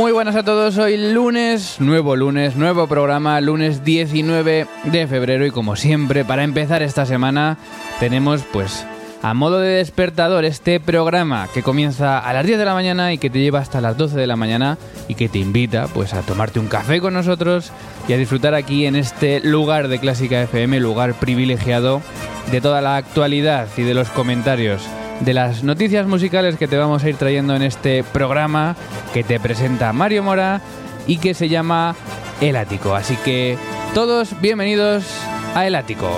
Muy 0.00 0.12
buenas 0.12 0.34
a 0.34 0.42
todos, 0.42 0.78
hoy 0.78 0.96
lunes, 0.96 1.78
nuevo 1.78 2.16
lunes, 2.16 2.56
nuevo 2.56 2.86
programa, 2.86 3.38
lunes 3.42 3.84
19 3.84 4.66
de 4.84 5.06
febrero 5.06 5.44
y 5.44 5.50
como 5.50 5.76
siempre, 5.76 6.24
para 6.24 6.42
empezar 6.42 6.82
esta 6.82 7.04
semana 7.04 7.58
tenemos 7.98 8.42
pues 8.50 8.86
a 9.20 9.34
modo 9.34 9.60
de 9.60 9.72
despertador 9.72 10.46
este 10.46 10.80
programa 10.80 11.48
que 11.52 11.62
comienza 11.62 12.18
a 12.18 12.32
las 12.32 12.46
10 12.46 12.58
de 12.58 12.64
la 12.64 12.72
mañana 12.72 13.12
y 13.12 13.18
que 13.18 13.28
te 13.28 13.40
lleva 13.40 13.58
hasta 13.58 13.82
las 13.82 13.98
12 13.98 14.16
de 14.16 14.26
la 14.26 14.36
mañana 14.36 14.78
y 15.06 15.16
que 15.16 15.28
te 15.28 15.38
invita 15.38 15.86
pues 15.92 16.14
a 16.14 16.22
tomarte 16.22 16.60
un 16.60 16.68
café 16.68 17.02
con 17.02 17.12
nosotros 17.12 17.70
y 18.08 18.14
a 18.14 18.16
disfrutar 18.16 18.54
aquí 18.54 18.86
en 18.86 18.96
este 18.96 19.40
lugar 19.40 19.88
de 19.88 19.98
Clásica 19.98 20.40
FM, 20.40 20.80
lugar 20.80 21.12
privilegiado 21.12 22.00
de 22.50 22.62
toda 22.62 22.80
la 22.80 22.96
actualidad 22.96 23.68
y 23.76 23.82
de 23.82 23.92
los 23.92 24.08
comentarios 24.08 24.80
de 25.20 25.34
las 25.34 25.62
noticias 25.62 26.06
musicales 26.06 26.56
que 26.56 26.68
te 26.68 26.76
vamos 26.76 27.04
a 27.04 27.08
ir 27.08 27.16
trayendo 27.16 27.54
en 27.54 27.62
este 27.62 28.02
programa 28.02 28.76
que 29.12 29.22
te 29.22 29.38
presenta 29.38 29.92
Mario 29.92 30.22
Mora 30.22 30.60
y 31.06 31.18
que 31.18 31.34
se 31.34 31.48
llama 31.48 31.94
El 32.40 32.56
Ático. 32.56 32.94
Así 32.94 33.16
que 33.16 33.58
todos 33.94 34.40
bienvenidos 34.40 35.04
a 35.54 35.66
El 35.66 35.74
Ático. 35.74 36.10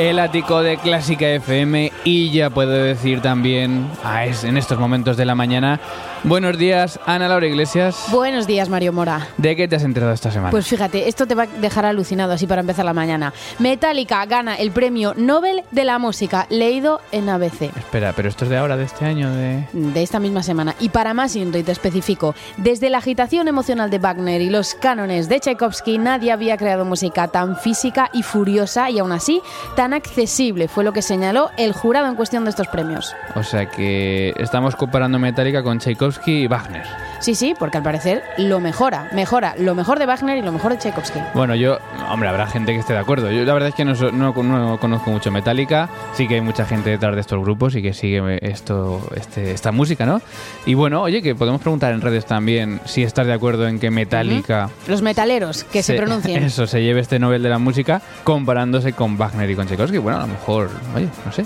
El 0.00 0.18
ático 0.18 0.62
de 0.62 0.78
Clásica 0.78 1.28
FM 1.28 1.92
y 2.04 2.30
ya 2.30 2.48
puedo 2.48 2.70
decir 2.70 3.20
también 3.20 3.86
a 4.02 4.24
es, 4.24 4.44
en 4.44 4.56
estos 4.56 4.78
momentos 4.78 5.18
de 5.18 5.26
la 5.26 5.34
mañana 5.34 5.78
Buenos 6.22 6.58
días, 6.58 7.00
Ana 7.06 7.28
Laura 7.28 7.46
Iglesias. 7.46 8.04
Buenos 8.10 8.46
días, 8.46 8.68
Mario 8.68 8.92
Mora. 8.92 9.28
¿De 9.38 9.56
qué 9.56 9.66
te 9.66 9.76
has 9.76 9.84
enterado 9.84 10.12
esta 10.12 10.30
semana? 10.30 10.50
Pues 10.50 10.66
fíjate, 10.66 11.08
esto 11.08 11.26
te 11.26 11.34
va 11.34 11.44
a 11.44 11.46
dejar 11.46 11.86
alucinado 11.86 12.34
así 12.34 12.46
para 12.46 12.60
empezar 12.60 12.84
la 12.84 12.92
mañana. 12.92 13.32
Metallica 13.58 14.24
gana 14.26 14.56
el 14.56 14.70
premio 14.70 15.14
Nobel 15.16 15.62
de 15.70 15.84
la 15.84 15.98
Música, 15.98 16.46
leído 16.50 17.00
en 17.10 17.30
ABC. 17.30 17.74
Espera, 17.74 18.12
pero 18.14 18.28
esto 18.28 18.44
es 18.44 18.50
de 18.50 18.58
ahora, 18.58 18.76
de 18.76 18.84
este 18.84 19.06
año, 19.06 19.30
de... 19.30 19.64
De 19.72 20.02
esta 20.02 20.20
misma 20.20 20.42
semana. 20.42 20.74
Y 20.78 20.90
para 20.90 21.14
más 21.14 21.34
y 21.36 21.44
te 21.46 21.72
especifico, 21.72 22.34
desde 22.58 22.90
la 22.90 22.98
agitación 22.98 23.48
emocional 23.48 23.88
de 23.88 23.98
Wagner 23.98 24.42
y 24.42 24.50
los 24.50 24.74
cánones 24.74 25.26
de 25.30 25.40
Tchaikovsky, 25.40 25.96
nadie 25.96 26.32
había 26.32 26.58
creado 26.58 26.84
música 26.84 27.28
tan 27.28 27.56
física 27.56 28.10
y 28.12 28.22
furiosa 28.22 28.90
y 28.90 28.98
aún 28.98 29.12
así 29.12 29.40
tan 29.74 29.94
accesible, 29.94 30.68
fue 30.68 30.84
lo 30.84 30.92
que 30.92 31.00
señaló 31.00 31.50
el 31.56 31.72
jurado 31.72 32.08
en 32.08 32.14
cuestión 32.14 32.44
de 32.44 32.50
estos 32.50 32.68
premios. 32.68 33.14
O 33.36 33.42
sea 33.42 33.70
que 33.70 34.34
estamos 34.36 34.76
comparando 34.76 35.18
Metallica 35.18 35.62
con 35.62 35.78
Tchaikovsky 35.78 36.09
y 36.26 36.46
Wagner. 36.46 36.84
Sí, 37.20 37.34
sí, 37.34 37.54
porque 37.58 37.76
al 37.76 37.82
parecer 37.82 38.22
lo 38.38 38.60
mejora, 38.60 39.10
mejora 39.12 39.54
lo 39.58 39.74
mejor 39.74 39.98
de 39.98 40.06
Wagner 40.06 40.38
y 40.38 40.42
lo 40.42 40.52
mejor 40.52 40.72
de 40.72 40.78
Tchaikovsky. 40.78 41.20
Bueno, 41.34 41.54
yo, 41.54 41.78
hombre, 42.08 42.30
habrá 42.30 42.46
gente 42.46 42.72
que 42.72 42.78
esté 42.78 42.94
de 42.94 42.98
acuerdo. 42.98 43.30
Yo 43.30 43.44
la 43.44 43.52
verdad 43.52 43.68
es 43.68 43.74
que 43.74 43.84
no, 43.84 44.32
conozco 44.34 45.10
mucho 45.10 45.30
Metallica, 45.30 45.90
sí 46.14 46.26
que 46.26 46.36
hay 46.36 46.40
mucha 46.40 46.64
gente 46.64 46.88
detrás 46.88 47.14
de 47.14 47.20
estos 47.20 47.38
grupos 47.42 47.74
y 47.76 47.82
que 47.82 47.92
sigue 47.92 48.38
esto, 48.40 49.06
este, 49.14 49.52
esta 49.52 49.70
música, 49.70 50.06
¿no? 50.06 50.22
Y 50.64 50.72
bueno, 50.72 51.02
oye, 51.02 51.20
que 51.20 51.34
podemos 51.34 51.60
preguntar 51.60 51.92
en 51.92 52.00
redes 52.00 52.24
también 52.24 52.80
si 52.86 53.02
estás 53.02 53.26
de 53.26 53.34
acuerdo 53.34 53.68
en 53.68 53.78
que 53.78 53.90
Metallica... 53.90 54.70
Los 54.88 55.02
metaleros, 55.02 55.64
que 55.64 55.82
se, 55.82 55.94
pronuncien. 55.94 56.42
Eso, 56.44 56.66
se 56.66 56.82
lleve 56.82 57.00
este 57.00 57.18
Nobel 57.18 57.42
de 57.42 57.50
la 57.50 57.58
música 57.58 58.00
comparándose 58.24 58.94
con 58.94 59.18
Wagner 59.18 59.50
y 59.50 59.54
con 59.54 59.66
Tchaikovsky. 59.66 59.98
Bueno, 59.98 60.18
a 60.18 60.22
lo 60.22 60.28
mejor, 60.28 60.70
oye, 60.96 61.08
no 61.26 61.32
sé. 61.32 61.44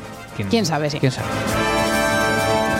¿Quién, 0.51 0.67
sabe? 0.67 0.91
Sí. 0.91 0.99
¿Quién 0.99 1.13
sabe? 1.13 1.29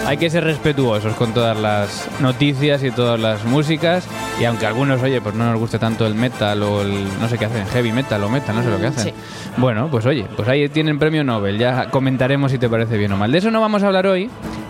Hay 0.07 0.17
que 0.19 0.29
ser 0.29 0.45
respetuosos 0.45 1.15
con 1.15 1.33
todas 1.33 1.59
las 1.59 2.09
noticias 2.21 2.83
y 2.83 2.91
todas 2.91 3.19
las 3.19 3.45
músicas. 3.45 4.07
Y 4.41 4.45
aunque 4.45 4.67
a 4.67 4.69
algunos, 4.69 5.03
oye, 5.03 5.21
pues 5.21 5.35
no 5.35 5.51
nos 5.51 5.59
guste 5.59 5.79
tanto 5.79 6.07
el 6.07 6.15
metal 6.15 6.63
o 6.63 6.83
el, 6.83 7.05
no 7.21 7.29
sé 7.29 7.39
qué 7.39 7.47
hacen, 7.47 7.67
heavy 7.67 7.93
metal 7.93 8.23
o 8.23 8.29
metal, 8.29 8.55
no 8.55 8.63
sé 8.63 8.71
lo 8.71 8.79
que 8.79 8.87
hacen. 8.87 9.15
Bueno, 9.57 9.89
pues 9.91 10.05
oye, 10.07 10.27
pues 10.37 10.49
ahí 10.49 10.69
tienen 10.69 10.99
premio 10.99 11.25
Nobel. 11.25 11.59
Ya 11.59 11.91
comentaremos 11.91 12.53
si 12.53 12.59
te 12.59 12.69
parece 12.69 12.99
bien 12.99 13.13
o 13.13 13.17
mal. 13.17 13.33
De 13.33 13.39
eso 13.39 13.51
no 13.51 13.61
vamos 13.61 13.83
a 13.83 13.87
hablar 13.87 14.07
hoy, 14.07 14.29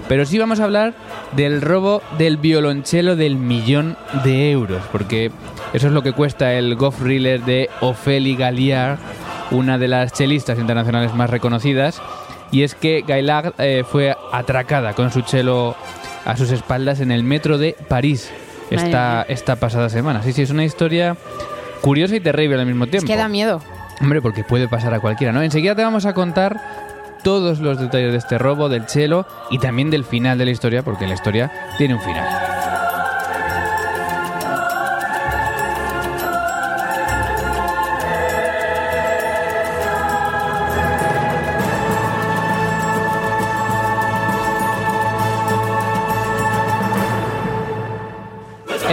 pero 0.09 0.25
sí 0.25 0.39
vamos 0.39 0.61
a 0.61 0.65
hablar 0.65 0.95
del 1.33 1.61
robo 1.61 2.03
del 2.19 2.37
violonchelo 2.37 3.17
del 3.17 3.37
millón 3.37 3.97
de 4.23 4.53
euros. 4.53 4.83
Porque 4.93 5.33
eso 5.73 5.89
es 5.89 5.93
lo 5.93 6.03
que 6.03 6.13
cuesta 6.13 6.53
el 6.53 6.77
Goff 6.77 7.03
Riller 7.03 7.43
de 7.43 7.71
Ophélie 7.81 8.37
Galliard, 8.37 8.99
una 9.51 9.79
de 9.79 9.89
las 9.89 10.13
chelistas 10.13 10.59
internacionales 10.59 11.15
más 11.15 11.31
reconocidas 11.31 12.01
y 12.55 12.63
es 12.63 12.77
que 12.77 13.03
Gaillard 13.05 13.55
eh, 13.59 13.83
fue 13.85 14.17
atracada 14.31 14.93
con 14.93 15.11
su 15.11 15.23
chelo 15.23 15.75
a 16.25 16.37
sus 16.37 16.53
espaldas 16.53 17.01
en 17.01 17.11
el 17.11 17.25
metro 17.25 17.59
de 17.59 17.77
París 17.89 18.31
esta, 18.71 19.23
esta 19.29 19.57
pasada 19.57 19.89
semana. 19.89 20.23
Sí, 20.23 20.33
sí, 20.33 20.43
es 20.43 20.51
una 20.51 20.65
historia 20.65 21.17
curiosa 21.81 22.15
y 22.15 22.21
terrible 22.21 22.61
al 22.61 22.67
mismo 22.67 22.87
tiempo. 22.87 23.05
Es 23.05 23.11
que 23.11 23.17
da 23.17 23.29
miedo. 23.29 23.61
Hombre, 24.01 24.23
porque 24.23 24.45
puede 24.45 24.69
pasar 24.69 24.95
a 24.95 25.01
cualquiera, 25.01 25.33
¿no? 25.33 25.43
Enseguida 25.43 25.75
te 25.75 25.83
vamos 25.83 26.07
a 26.07 26.15
contar 26.15 26.61
todos 27.25 27.59
los 27.59 27.81
detalles 27.81 28.13
de 28.13 28.19
este 28.19 28.39
robo, 28.39 28.69
del 28.69 28.87
chelo 28.87 29.27
y 29.51 29.59
también 29.59 29.91
del 29.91 30.05
final 30.05 30.39
de 30.39 30.45
la 30.45 30.53
historia, 30.53 30.85
porque 30.85 31.09
la 31.09 31.15
historia 31.15 31.51
tiene 31.77 31.95
un 31.95 32.03
final. 32.03 32.44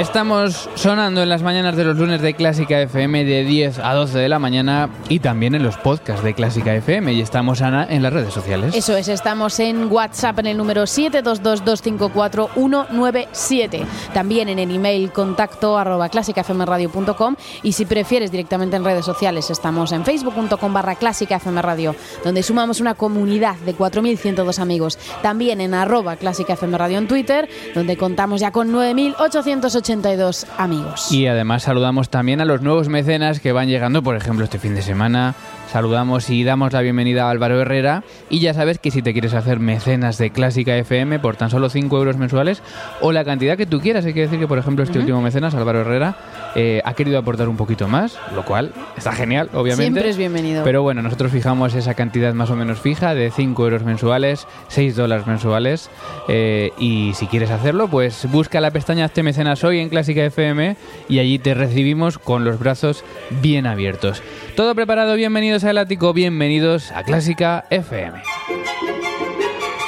Estamos 0.02 0.68
sonando 0.74 1.22
en 1.22 1.30
las 1.30 1.44
mañanas 1.44 1.76
de 1.76 1.84
los 1.84 1.96
lunes 1.96 2.24
de 2.24 2.34
Clásica 2.34 2.82
FM 2.82 3.24
de 3.24 3.44
10 3.44 3.78
a 3.78 3.94
12 3.94 4.18
de 4.18 4.30
la 4.30 4.40
mañana 4.40 4.90
y 5.10 5.20
también 5.20 5.54
en 5.54 5.62
los 5.62 5.78
podcasts 5.78 6.24
de 6.24 6.34
Clásica 6.34 6.74
FM 6.74 7.14
y 7.14 7.22
estamos, 7.22 7.62
Ana, 7.62 7.86
en 7.88 8.02
las 8.02 8.12
redes 8.12 8.34
sociales. 8.34 8.74
Eso 8.74 8.98
es, 8.98 9.10
estamos 9.10 9.60
en 9.60 9.92
WhatsApp 9.92 10.40
en 10.40 10.48
el 10.48 10.58
número 10.58 10.86
722254197, 10.86 13.86
también 14.12 14.50
en 14.50 14.58
el 14.58 14.74
email 14.74 15.12
contacto 15.12 15.78
arroba 15.78 16.10
clásicafmradio.com 16.10 17.36
y 17.62 17.74
si 17.74 17.86
prefieres 17.86 18.32
directamente 18.32 18.78
en 18.78 18.84
redes 18.84 19.06
sociales 19.06 19.52
estamos 19.52 19.92
en 19.92 20.04
facebook.com 20.04 20.74
barra 20.74 20.96
clásicafmradio, 20.96 21.96
donde 22.24 22.42
sumamos 22.42 22.82
una 22.82 22.96
comunidad 22.96 23.56
de 23.58 23.78
4.102 23.78 24.58
amigos, 24.58 24.98
también 25.22 25.62
en 25.62 25.76
arroba 25.76 26.16
clásicafmradio 26.16 26.98
en 26.98 27.08
Twitter, 27.08 27.48
donde 27.76 27.98
contamos 27.98 28.42
ya 28.42 28.50
con 28.50 28.74
9.880 28.74 29.91
182 29.92 30.48
amigos. 30.58 31.12
Y 31.12 31.28
además 31.28 31.64
saludamos 31.64 32.10
también 32.10 32.40
a 32.40 32.46
los 32.46 32.62
nuevos 32.62 32.88
mecenas 32.88 33.40
que 33.40 33.52
van 33.52 33.68
llegando, 33.68 34.02
por 34.02 34.16
ejemplo, 34.16 34.46
este 34.46 34.60
fin 34.60 34.74
de 34.74 34.82
semana. 34.82 35.36
Saludamos 35.72 36.30
y 36.30 36.44
damos 36.44 36.74
la 36.74 36.82
bienvenida 36.82 37.28
a 37.28 37.30
Álvaro 37.30 37.62
Herrera. 37.62 38.04
Y 38.30 38.40
ya 38.42 38.54
sabes 38.54 38.78
que 38.78 38.92
si 38.92 39.02
te 39.02 39.14
quieres 39.14 39.34
hacer 39.34 39.62
mecenas 39.62 40.18
de 40.18 40.30
Clásica 40.30 40.76
FM 40.76 41.20
por 41.20 41.38
tan 41.38 41.50
solo 41.50 41.70
5 41.70 41.98
euros 41.98 42.18
mensuales 42.18 42.62
o 43.00 43.14
la 43.14 43.24
cantidad 43.24 43.56
que 43.56 43.66
tú 43.66 43.80
quieras, 43.80 44.04
hay 44.04 44.14
que 44.14 44.20
decir 44.20 44.38
que, 44.38 44.50
por 44.50 44.58
ejemplo, 44.58 44.84
este 44.84 45.00
último 45.00 45.22
mecenas, 45.22 45.56
Álvaro 45.56 45.80
Herrera, 45.80 46.18
eh, 46.56 46.82
ha 46.84 46.94
querido 46.94 47.18
aportar 47.18 47.48
un 47.48 47.56
poquito 47.56 47.88
más, 47.88 48.20
lo 48.36 48.44
cual 48.44 48.74
está 48.98 49.14
genial, 49.14 49.50
obviamente. 49.54 49.84
Siempre 49.84 50.10
es 50.10 50.18
bienvenido. 50.18 50.66
Pero 50.66 50.84
bueno, 50.84 51.02
nosotros 51.04 51.32
fijamos 51.32 51.74
esa 51.74 51.94
cantidad 51.94 52.34
más 52.34 52.50
o 52.50 52.58
menos 52.58 52.82
fija 52.82 53.16
de 53.16 53.32
5 53.32 53.64
euros 53.64 53.86
mensuales, 53.86 54.48
6 54.68 54.98
dólares 54.98 55.26
mensuales. 55.26 55.90
eh, 56.28 56.72
y 56.80 57.14
si 57.14 57.28
quieres 57.28 57.50
hacerlo, 57.50 57.88
pues 57.88 58.28
busca 58.30 58.60
la 58.60 58.72
pestaña 58.72 59.06
Hazte 59.06 59.24
mecenas 59.24 59.64
hoy 59.64 59.80
en 59.80 59.88
Clásica 59.88 60.26
FM 60.26 60.76
y 61.08 61.20
allí 61.20 61.40
te 61.40 61.54
recibimos 61.54 62.18
con 62.18 62.44
los 62.44 62.60
brazos 62.60 63.06
bien 63.42 63.68
abiertos. 63.68 64.22
Todo 64.58 64.76
preparado, 64.76 65.16
bienvenidos 65.16 65.61
al 65.64 65.78
ático, 65.78 66.14
bienvenidos 66.14 66.92
a 66.92 67.04
Clásica 67.04 67.66
FM. 67.70 68.22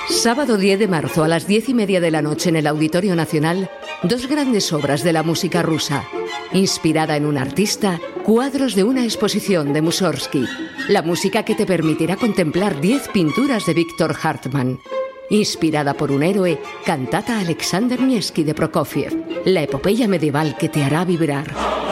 Sábado 0.09 0.57
10 0.57 0.79
de 0.79 0.87
marzo 0.87 1.23
a 1.23 1.27
las 1.27 1.47
10 1.47 1.69
y 1.69 1.73
media 1.73 1.99
de 1.99 2.11
la 2.11 2.21
noche 2.21 2.49
en 2.49 2.57
el 2.57 2.67
Auditorio 2.67 3.15
Nacional, 3.15 3.69
dos 4.03 4.27
grandes 4.27 4.71
obras 4.73 5.03
de 5.03 5.13
la 5.13 5.23
música 5.23 5.61
rusa. 5.61 6.03
Inspirada 6.51 7.17
en 7.17 7.25
un 7.25 7.37
artista, 7.37 7.99
cuadros 8.23 8.75
de 8.75 8.83
una 8.83 9.03
exposición 9.03 9.73
de 9.73 9.81
Mussorgsky. 9.81 10.45
La 10.89 11.01
música 11.01 11.43
que 11.43 11.55
te 11.55 11.65
permitirá 11.65 12.17
contemplar 12.17 12.79
10 12.79 13.09
pinturas 13.09 13.65
de 13.65 13.73
Víctor 13.73 14.15
Hartmann. 14.21 14.79
Inspirada 15.29 15.93
por 15.95 16.11
un 16.11 16.23
héroe, 16.23 16.59
cantata 16.85 17.39
Alexander 17.39 17.99
Nevsky 17.99 18.43
de 18.43 18.53
Prokofiev. 18.53 19.43
La 19.45 19.63
epopeya 19.63 20.07
medieval 20.07 20.55
que 20.57 20.69
te 20.69 20.83
hará 20.83 21.05
vibrar. 21.05 21.82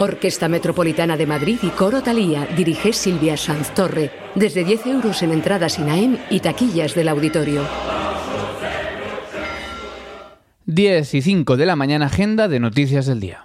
Orquesta 0.00 0.48
Metropolitana 0.48 1.16
de 1.16 1.26
Madrid 1.26 1.58
y 1.62 1.68
Coro 1.68 2.02
Talía 2.02 2.46
dirige 2.56 2.92
Silvia 2.92 3.36
Sanz 3.36 3.70
Torre. 3.74 4.10
Desde 4.34 4.64
10 4.64 4.86
euros 4.86 5.22
en 5.22 5.32
entradas 5.32 5.78
INAEM 5.78 6.18
y 6.30 6.40
taquillas 6.40 6.94
del 6.94 7.08
auditorio. 7.08 7.62
10 10.66 11.14
y 11.14 11.22
5 11.22 11.56
de 11.56 11.66
la 11.66 11.76
mañana, 11.76 12.06
agenda 12.06 12.48
de 12.48 12.58
noticias 12.58 13.06
del 13.06 13.20
día. 13.20 13.44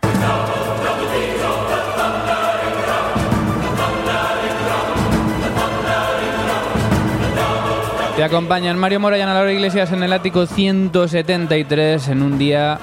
Te 8.19 8.24
acompañan 8.25 8.78
Mario 8.78 9.00
Mora 9.00 9.18
y 9.18 9.22
Ana 9.22 9.34
Laura 9.34 9.54
Iglesias 9.54 9.94
en 9.94 10.04
el 10.04 10.12
ático 10.12 10.46
173 10.46 12.10
en 12.10 12.22
un 12.22 12.38
día, 12.38 12.78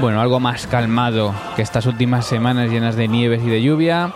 bueno, 0.00 0.20
algo 0.20 0.40
más 0.40 0.66
calmado 0.66 1.34
que 1.54 1.62
estas 1.62 1.86
últimas 1.86 2.26
semanas 2.26 2.70
llenas 2.70 2.96
de 2.96 3.08
nieves 3.08 3.42
y 3.44 3.48
de 3.48 3.62
lluvia. 3.62 4.12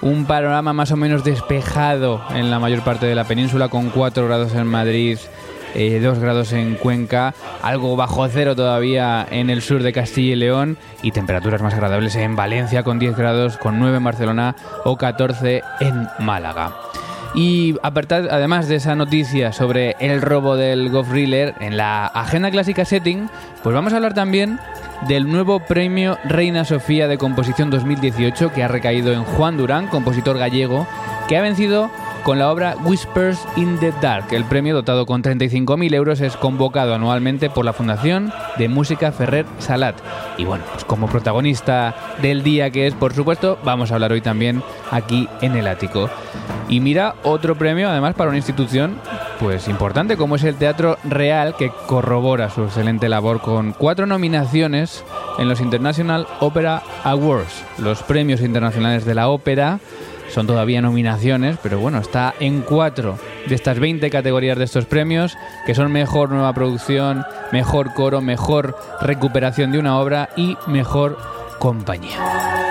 Un 0.00 0.26
panorama 0.26 0.72
más 0.72 0.92
o 0.92 0.96
menos 0.96 1.24
despejado 1.24 2.22
en 2.30 2.50
la 2.50 2.58
mayor 2.58 2.82
parte 2.82 3.06
de 3.06 3.14
la 3.14 3.24
península 3.24 3.68
con 3.68 3.90
4 3.90 4.26
grados 4.26 4.54
en 4.54 4.66
Madrid, 4.66 5.18
eh, 5.74 6.00
2 6.00 6.18
grados 6.20 6.52
en 6.52 6.76
Cuenca, 6.76 7.34
algo 7.62 7.96
bajo 7.96 8.26
cero 8.28 8.54
todavía 8.54 9.26
en 9.30 9.50
el 9.50 9.60
sur 9.60 9.82
de 9.82 9.92
Castilla 9.92 10.32
y 10.32 10.36
León 10.36 10.78
y 11.02 11.10
temperaturas 11.10 11.62
más 11.62 11.74
agradables 11.74 12.14
en 12.16 12.36
Valencia 12.36 12.84
con 12.84 12.98
10 12.98 13.16
grados, 13.16 13.56
con 13.58 13.78
9 13.78 13.96
en 13.96 14.04
Barcelona 14.04 14.56
o 14.84 14.96
14 14.96 15.62
en 15.80 16.08
Málaga. 16.20 16.74
Y 17.34 17.76
apartad- 17.82 18.28
además 18.30 18.68
de 18.68 18.76
esa 18.76 18.94
noticia 18.94 19.52
sobre 19.52 19.96
el 20.00 20.22
robo 20.22 20.56
del 20.56 20.88
Golf 20.90 21.10
Reeler 21.10 21.54
en 21.60 21.76
la 21.76 22.06
agenda 22.06 22.50
clásica 22.50 22.84
setting, 22.84 23.28
pues 23.62 23.74
vamos 23.74 23.92
a 23.92 23.96
hablar 23.96 24.14
también 24.14 24.58
del 25.06 25.30
nuevo 25.30 25.60
premio 25.60 26.18
Reina 26.24 26.64
Sofía 26.64 27.06
de 27.06 27.18
Composición 27.18 27.70
2018 27.70 28.52
que 28.52 28.64
ha 28.64 28.68
recaído 28.68 29.12
en 29.12 29.24
Juan 29.24 29.56
Durán, 29.56 29.86
compositor 29.88 30.38
gallego, 30.38 30.86
que 31.28 31.36
ha 31.36 31.42
vencido 31.42 31.90
con 32.24 32.38
la 32.38 32.50
obra 32.50 32.76
Whispers 32.84 33.38
in 33.56 33.78
the 33.78 33.92
Dark. 34.00 34.32
El 34.32 34.44
premio, 34.44 34.74
dotado 34.74 35.06
con 35.06 35.22
35.000 35.22 35.94
euros, 35.94 36.20
es 36.20 36.36
convocado 36.36 36.94
anualmente 36.94 37.50
por 37.50 37.64
la 37.64 37.72
Fundación 37.72 38.32
de 38.56 38.68
Música 38.68 39.12
Ferrer 39.12 39.46
Salat. 39.58 39.96
Y 40.36 40.44
bueno, 40.44 40.64
pues 40.72 40.84
como 40.84 41.08
protagonista 41.08 41.94
del 42.20 42.42
día 42.42 42.70
que 42.70 42.86
es, 42.86 42.94
por 42.94 43.14
supuesto, 43.14 43.58
vamos 43.64 43.90
a 43.90 43.94
hablar 43.94 44.12
hoy 44.12 44.20
también 44.20 44.62
aquí 44.90 45.28
en 45.40 45.56
el 45.56 45.66
ático. 45.66 46.10
Y 46.68 46.80
mira, 46.80 47.14
otro 47.22 47.56
premio 47.56 47.88
además 47.88 48.14
para 48.14 48.28
una 48.28 48.38
institución 48.38 48.98
pues 49.40 49.68
importante 49.68 50.16
como 50.16 50.36
es 50.36 50.44
el 50.44 50.56
Teatro 50.56 50.98
Real 51.04 51.54
que 51.56 51.70
corrobora 51.86 52.50
su 52.50 52.64
excelente 52.64 53.08
labor 53.08 53.40
con 53.40 53.72
cuatro 53.72 54.04
nominaciones 54.06 55.04
en 55.38 55.48
los 55.48 55.60
International 55.60 56.26
Opera 56.40 56.82
Awards, 57.04 57.64
los 57.78 58.02
premios 58.02 58.40
internacionales 58.40 59.04
de 59.04 59.14
la 59.14 59.28
ópera. 59.28 59.78
Son 60.30 60.46
todavía 60.46 60.82
nominaciones, 60.82 61.56
pero 61.62 61.78
bueno, 61.78 61.98
está 61.98 62.34
en 62.40 62.60
cuatro 62.62 63.18
de 63.46 63.54
estas 63.54 63.78
20 63.78 64.10
categorías 64.10 64.58
de 64.58 64.64
estos 64.64 64.84
premios, 64.84 65.36
que 65.66 65.74
son 65.74 65.90
mejor 65.90 66.30
nueva 66.30 66.52
producción, 66.52 67.24
mejor 67.52 67.94
coro, 67.94 68.20
mejor 68.20 68.76
recuperación 69.00 69.72
de 69.72 69.78
una 69.78 69.98
obra 69.98 70.30
y 70.36 70.56
mejor 70.66 71.18
compañía. 71.58 72.67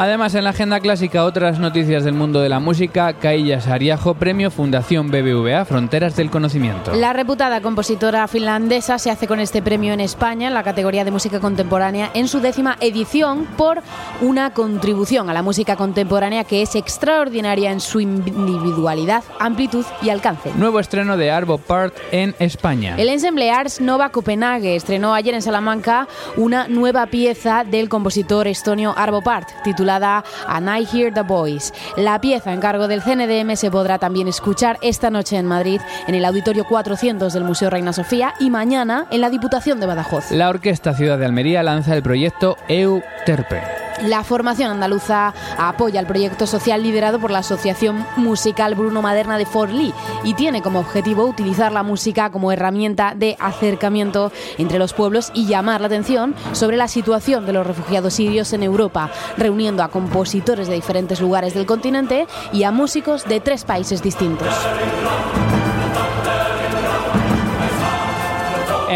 Además, 0.00 0.34
en 0.34 0.44
la 0.44 0.50
agenda 0.50 0.80
clásica, 0.80 1.26
otras 1.26 1.58
noticias 1.58 2.04
del 2.04 2.14
mundo 2.14 2.40
de 2.40 2.48
la 2.48 2.58
música. 2.58 3.12
Kaija 3.12 3.60
Sariajo, 3.60 4.14
premio 4.14 4.50
Fundación 4.50 5.10
BBVA, 5.10 5.66
Fronteras 5.66 6.16
del 6.16 6.30
Conocimiento. 6.30 6.94
La 6.94 7.12
reputada 7.12 7.60
compositora 7.60 8.26
finlandesa 8.26 8.98
se 8.98 9.10
hace 9.10 9.26
con 9.26 9.40
este 9.40 9.60
premio 9.60 9.92
en 9.92 10.00
España 10.00 10.48
en 10.48 10.54
la 10.54 10.62
categoría 10.62 11.04
de 11.04 11.10
música 11.10 11.38
contemporánea 11.38 12.10
en 12.14 12.28
su 12.28 12.40
décima 12.40 12.78
edición 12.80 13.44
por 13.58 13.82
una 14.22 14.54
contribución 14.54 15.28
a 15.28 15.34
la 15.34 15.42
música 15.42 15.76
contemporánea 15.76 16.44
que 16.44 16.62
es 16.62 16.76
extraordinaria 16.76 17.70
en 17.70 17.80
su 17.80 18.00
individualidad, 18.00 19.22
amplitud 19.38 19.84
y 20.00 20.08
alcance. 20.08 20.50
Nuevo 20.56 20.80
estreno 20.80 21.18
de 21.18 21.30
Arvo 21.30 21.58
Part 21.58 21.94
en 22.10 22.34
España. 22.38 22.94
El 22.96 23.10
ensemble 23.10 23.50
Ars 23.50 23.82
Nova 23.82 24.08
Copenhague 24.08 24.76
estrenó 24.76 25.12
ayer 25.12 25.34
en 25.34 25.42
Salamanca 25.42 26.08
una 26.38 26.68
nueva 26.68 27.04
pieza 27.08 27.64
del 27.64 27.90
compositor 27.90 28.46
estonio 28.46 28.94
Arvo 28.96 29.20
Part, 29.20 29.46
titulada 29.62 29.89
And 29.90 30.68
I 30.68 30.86
Hear 30.86 31.12
the 31.12 31.22
Voice. 31.22 31.72
La 31.96 32.20
pieza 32.20 32.52
en 32.52 32.60
cargo 32.60 32.86
del 32.86 33.02
CNDM 33.02 33.56
se 33.56 33.70
podrá 33.70 33.98
también 33.98 34.28
escuchar 34.28 34.78
esta 34.82 35.10
noche 35.10 35.36
en 35.36 35.46
Madrid 35.46 35.80
en 36.06 36.14
el 36.14 36.24
Auditorio 36.24 36.64
400 36.64 37.32
del 37.32 37.44
Museo 37.44 37.70
Reina 37.70 37.92
Sofía 37.92 38.34
y 38.38 38.50
mañana 38.50 39.06
en 39.10 39.20
la 39.20 39.30
Diputación 39.30 39.80
de 39.80 39.86
Badajoz. 39.86 40.30
La 40.30 40.48
Orquesta 40.48 40.94
Ciudad 40.94 41.18
de 41.18 41.26
Almería 41.26 41.62
lanza 41.62 41.94
el 41.96 42.02
proyecto 42.02 42.56
Euterpe. 42.68 43.79
La 44.02 44.24
formación 44.24 44.70
andaluza 44.70 45.34
apoya 45.58 46.00
el 46.00 46.06
proyecto 46.06 46.46
social 46.46 46.82
liderado 46.82 47.18
por 47.18 47.30
la 47.30 47.40
Asociación 47.40 48.06
Musical 48.16 48.74
Bruno 48.74 49.02
Maderna 49.02 49.36
de 49.36 49.46
Forlí 49.46 49.92
y 50.24 50.34
tiene 50.34 50.62
como 50.62 50.80
objetivo 50.80 51.26
utilizar 51.26 51.72
la 51.72 51.82
música 51.82 52.30
como 52.30 52.52
herramienta 52.52 53.14
de 53.14 53.36
acercamiento 53.38 54.32
entre 54.58 54.78
los 54.78 54.94
pueblos 54.94 55.30
y 55.34 55.46
llamar 55.46 55.80
la 55.80 55.88
atención 55.88 56.34
sobre 56.52 56.76
la 56.76 56.88
situación 56.88 57.46
de 57.46 57.52
los 57.52 57.66
refugiados 57.66 58.14
sirios 58.14 58.52
en 58.52 58.62
Europa, 58.62 59.10
reuniendo 59.36 59.82
a 59.82 59.88
compositores 59.88 60.68
de 60.68 60.74
diferentes 60.74 61.20
lugares 61.20 61.54
del 61.54 61.66
continente 61.66 62.26
y 62.52 62.64
a 62.64 62.70
músicos 62.70 63.24
de 63.26 63.40
tres 63.40 63.64
países 63.64 64.02
distintos. 64.02 64.48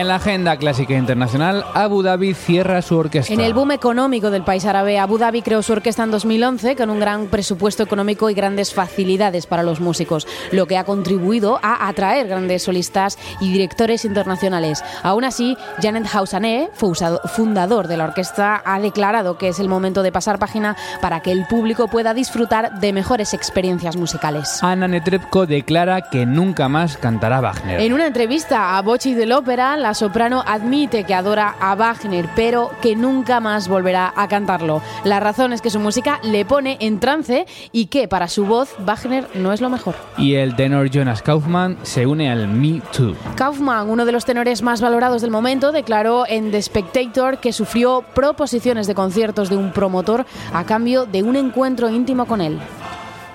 En 0.05 0.09
la 0.09 0.17
agenda 0.17 0.55
clásica 0.59 0.93
internacional, 0.93 1.65
Abu 1.73 2.03
Dhabi 2.03 2.35
cierra 2.35 2.83
su 2.83 2.95
orquesta. 2.95 3.33
En 3.33 3.41
el 3.41 3.55
boom 3.55 3.71
económico 3.71 4.31
del 4.31 4.45
país 4.45 4.67
árabe, 4.67 4.99
Abu 4.99 5.17
Dhabi 5.17 5.41
creó 5.41 5.63
su 5.63 5.73
orquesta 5.73 6.03
en 6.03 6.11
2011 6.11 6.77
con 6.77 6.91
un 6.91 7.01
gran 7.01 7.29
presupuesto 7.29 7.83
económico 7.83 8.29
y 8.29 8.35
grandes 8.35 8.75
facilidades 8.75 9.47
para 9.47 9.63
los 9.63 9.81
músicos, 9.81 10.27
lo 10.53 10.67
que 10.67 10.77
ha 10.77 10.85
contribuido 10.85 11.59
a 11.63 11.89
atraer 11.89 12.29
grandes 12.29 12.65
solistas 12.65 13.19
y 13.41 13.51
directores 13.51 14.05
internacionales. 14.05 14.85
Aún 15.03 15.25
así, 15.25 15.57
Janet 15.81 16.07
Hausané, 16.13 16.69
fundador 16.75 17.89
de 17.89 17.97
la 17.97 18.05
orquesta, 18.05 18.63
ha 18.63 18.81
declarado 18.81 19.39
que 19.39 19.49
es 19.49 19.59
el 19.59 19.71
momento 19.71 20.03
de 20.03 20.13
pasar 20.13 20.39
página 20.39 20.77
para 21.01 21.21
que 21.21 21.33
el 21.33 21.47
público 21.47 21.89
pueda 21.89 22.13
disfrutar 22.13 22.79
de 22.79 22.93
mejores 22.93 23.33
experiencias 23.33 23.97
musicales. 23.97 24.63
Anna 24.63 24.87
Netrebko 24.87 25.47
declara 25.47 26.11
que 26.11 26.27
nunca 26.27 26.69
más 26.69 26.99
cantará 26.99 27.41
Wagner. 27.41 27.81
En 27.81 27.95
una 27.95 28.07
entrevista 28.07 28.77
a 28.77 28.83
Bochi 28.83 29.15
del 29.15 29.33
Ópera, 29.33 29.79
la 29.79 29.94
soprano 29.95 30.43
admite 30.47 31.05
que 31.05 31.15
adora 31.15 31.55
a 31.61 31.75
Wagner, 31.75 32.29
pero 32.35 32.71
que 32.81 32.97
nunca 32.97 33.41
más 33.41 33.69
volverá 33.69 34.13
a 34.17 34.29
cantarlo. 34.29 34.83
La 35.05 35.21
razón 35.21 35.53
es 35.53 35.61
que 35.61 35.71
su 35.71 35.81
música 35.81 36.21
le 36.23 36.45
pone 36.45 36.77
en 36.81 37.01
trance 37.01 37.47
y 37.73 37.87
que 37.87 38.09
para 38.09 38.29
su 38.29 38.47
voz 38.47 38.75
Wagner 38.79 39.29
no 39.35 39.53
es 39.53 39.61
lo 39.61 39.71
mejor. 39.71 39.95
Y 40.17 40.35
el 40.35 40.57
tenor 40.57 40.91
Jonas 40.91 41.23
Kaufmann 41.23 41.79
se 41.83 42.07
une 42.07 42.31
al 42.31 42.49
Me 42.49 42.81
Too. 42.97 43.15
Kaufmann, 43.37 43.89
uno 43.89 44.05
de 44.05 44.13
los 44.13 44.25
tenores 44.25 44.63
más 44.63 44.81
valorados 44.81 45.23
del 45.23 45.31
momento, 45.31 45.73
declaró 45.73 46.25
en 46.29 46.51
The 46.51 46.63
Spectator 46.63 47.39
que 47.39 47.53
sufrió 47.53 48.05
proposiciones 48.15 48.87
de 48.87 48.95
conciertos 48.95 49.49
de 49.49 49.57
un 49.57 49.73
promotor 49.73 50.27
a 50.53 50.65
cambio 50.65 51.07
de 51.07 51.23
un 51.23 51.37
encuentro 51.37 51.89
íntimo 51.89 52.27
con 52.27 52.41
él 52.41 52.59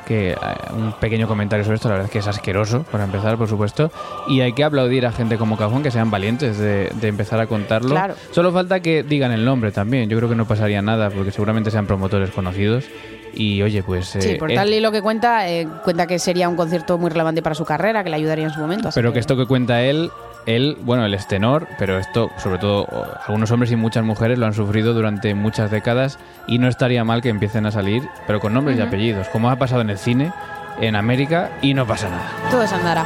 que 0.10 0.32
eh, 0.32 0.36
un 0.76 0.92
pequeño 0.94 1.28
comentario 1.28 1.64
sobre 1.64 1.76
esto, 1.76 1.88
la 1.88 1.94
verdad 1.94 2.08
es 2.08 2.12
que 2.12 2.18
es 2.18 2.28
asqueroso, 2.28 2.84
para 2.92 3.04
empezar, 3.04 3.38
por 3.38 3.48
supuesto, 3.48 3.92
y 4.28 4.42
hay 4.42 4.54
que 4.54 4.64
aplaudir 4.64 5.06
a 5.06 5.12
gente 5.12 5.38
como 5.38 5.56
Cajón 5.56 5.84
que 5.84 5.92
sean 5.92 6.10
valientes 6.10 6.58
de, 6.58 6.90
empezar 7.04 7.40
a 7.40 7.46
contarlo. 7.46 7.96
Solo 8.32 8.52
falta 8.52 8.80
que 8.80 9.04
digan 9.04 9.32
el 9.32 9.46
nombre 9.46 9.72
también, 9.72 10.10
yo 10.10 10.18
creo 10.18 10.28
que 10.28 10.36
no 10.36 10.46
pasaría 10.46 10.82
nada, 10.82 11.12
porque 11.12 11.32
seguramente 11.32 11.70
sean 11.70 11.86
promotores 11.86 12.32
conocidos. 12.32 12.86
Y 13.36 13.62
oye, 13.62 13.84
pues. 13.84 14.08
sí, 14.08 14.36
por 14.40 14.52
tal 14.52 14.74
y 14.74 14.80
lo 14.80 14.92
que 14.92 15.04
cuenta, 15.04 15.48
eh, 15.48 15.68
cuenta 15.84 16.08
que 16.08 16.18
sería 16.18 16.50
un 16.50 16.56
concierto 16.56 16.98
muy 16.98 17.12
relevante 17.12 17.44
para 17.44 17.54
su 17.54 17.64
carrera, 17.64 18.04
que 18.04 18.10
le 18.10 18.16
ayudaría 18.16 18.46
en 18.46 18.52
su 18.52 18.60
momento. 18.60 18.90
Pero 18.96 19.14
que 19.14 19.20
esto 19.20 19.38
que 19.38 19.46
cuenta 19.46 19.84
él 19.84 20.10
él, 20.56 20.78
bueno, 20.82 21.06
él 21.06 21.14
es 21.14 21.28
tenor, 21.28 21.68
pero 21.78 22.00
esto, 22.00 22.32
sobre 22.38 22.58
todo, 22.58 22.88
algunos 23.26 23.52
hombres 23.52 23.72
y 23.72 23.76
muchas 23.76 24.04
mujeres 24.04 24.40
lo 24.40 24.48
han 24.48 24.54
sufrido 24.54 24.96
durante 24.96 25.36
muchas 25.36 25.70
décadas 25.70 26.18
y 26.48 26.58
no 26.58 26.68
estaría 26.68 27.04
mal 27.04 27.22
que 27.22 27.30
empiecen 27.30 27.68
a 27.68 27.72
salir, 27.72 28.02
pero 28.26 28.40
con 28.40 28.54
nombres 28.54 28.80
y 28.80 28.82
apellidos, 28.82 29.28
como 29.30 29.52
ha 29.52 29.58
pasado 29.58 29.82
en 29.82 29.92
el 29.92 30.00
cine, 30.00 30.34
en 30.82 30.96
América, 30.96 31.52
y 31.62 31.76
no 31.76 31.86
pasa 31.86 32.10
nada. 32.10 32.32
Todo 32.50 32.66
se 32.66 32.74
andará. 32.74 33.06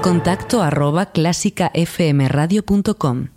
Contacto 0.00 0.62
arroba 0.62 1.04
clásicafmradio.com 1.06 3.28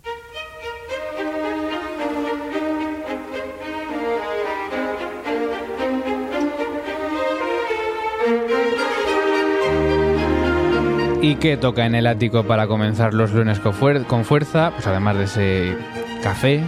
¿Y 11.26 11.34
qué 11.34 11.56
toca 11.56 11.84
en 11.86 11.96
el 11.96 12.06
ático 12.06 12.44
para 12.44 12.68
comenzar 12.68 13.12
los 13.12 13.32
lunes 13.32 13.58
con, 13.58 13.74
fuerza? 13.74 14.70
Pues 14.70 14.86
además 14.86 15.18
de 15.18 15.24
ese 15.24 15.76
café, 16.22 16.62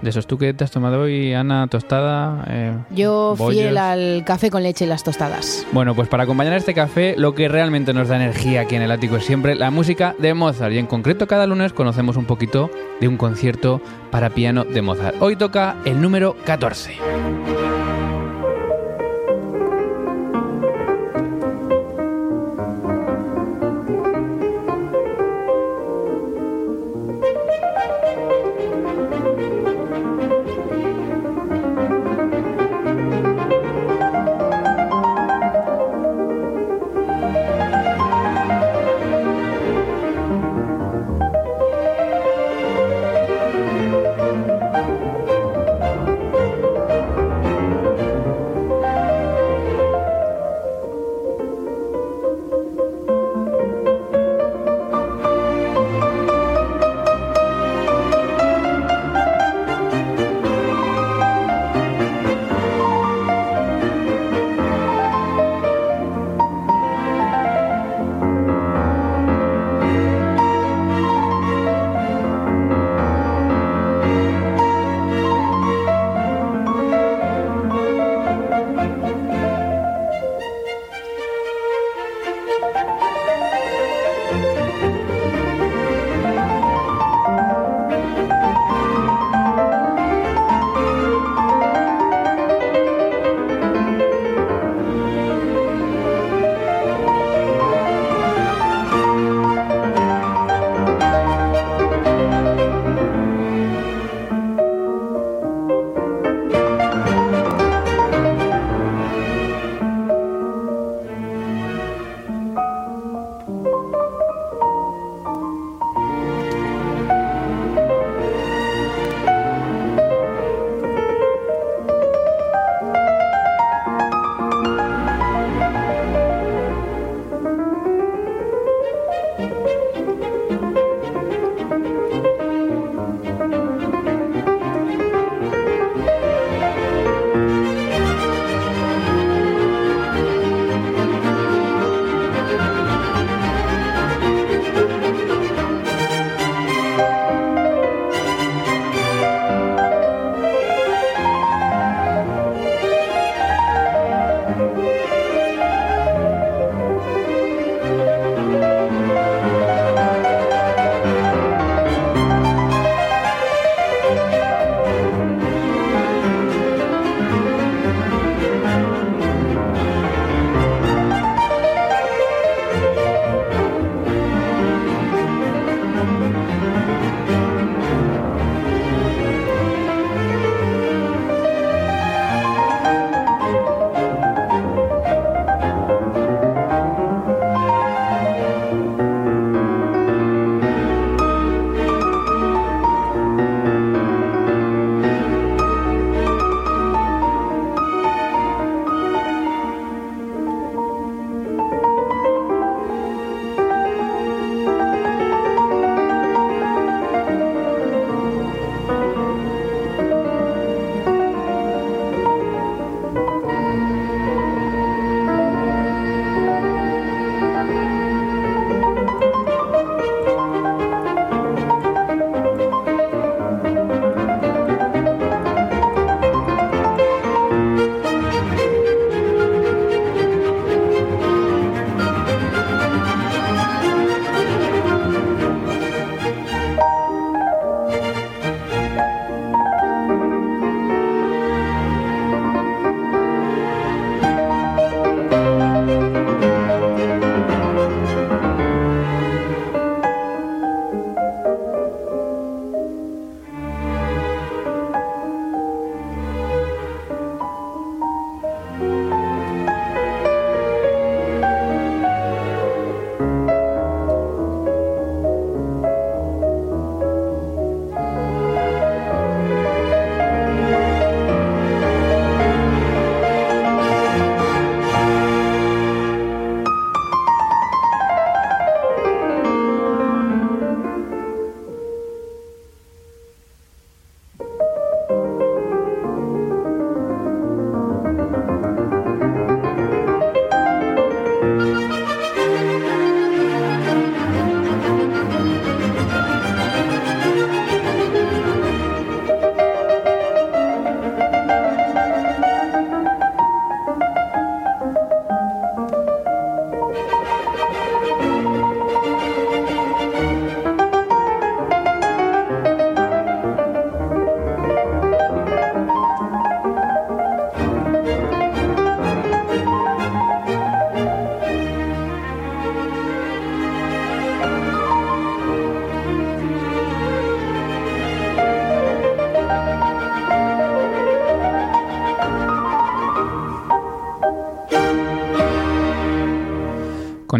de 0.00 0.10
esos 0.10 0.28
tú 0.28 0.38
que 0.38 0.54
te 0.54 0.62
has 0.62 0.70
tomado 0.70 1.00
hoy, 1.00 1.34
Ana, 1.34 1.66
tostada. 1.66 2.44
Eh, 2.48 2.72
Yo 2.90 3.34
fiel 3.50 3.76
al 3.76 4.22
café 4.24 4.48
con 4.48 4.62
leche 4.62 4.84
y 4.84 4.88
las 4.88 5.02
tostadas. 5.02 5.66
Bueno, 5.72 5.96
pues 5.96 6.08
para 6.08 6.22
acompañar 6.22 6.52
este 6.52 6.72
café, 6.72 7.16
lo 7.18 7.34
que 7.34 7.48
realmente 7.48 7.92
nos 7.92 8.06
da 8.06 8.14
energía 8.14 8.60
aquí 8.60 8.76
en 8.76 8.82
el 8.82 8.92
ático 8.92 9.16
es 9.16 9.24
siempre 9.24 9.56
la 9.56 9.72
música 9.72 10.14
de 10.20 10.34
Mozart. 10.34 10.72
Y 10.72 10.78
en 10.78 10.86
concreto, 10.86 11.26
cada 11.26 11.48
lunes 11.48 11.72
conocemos 11.72 12.16
un 12.16 12.26
poquito 12.26 12.70
de 13.00 13.08
un 13.08 13.16
concierto 13.16 13.80
para 14.12 14.30
piano 14.30 14.62
de 14.62 14.82
Mozart. 14.82 15.16
Hoy 15.18 15.34
toca 15.34 15.78
el 15.84 16.00
número 16.00 16.36
14. 16.44 17.65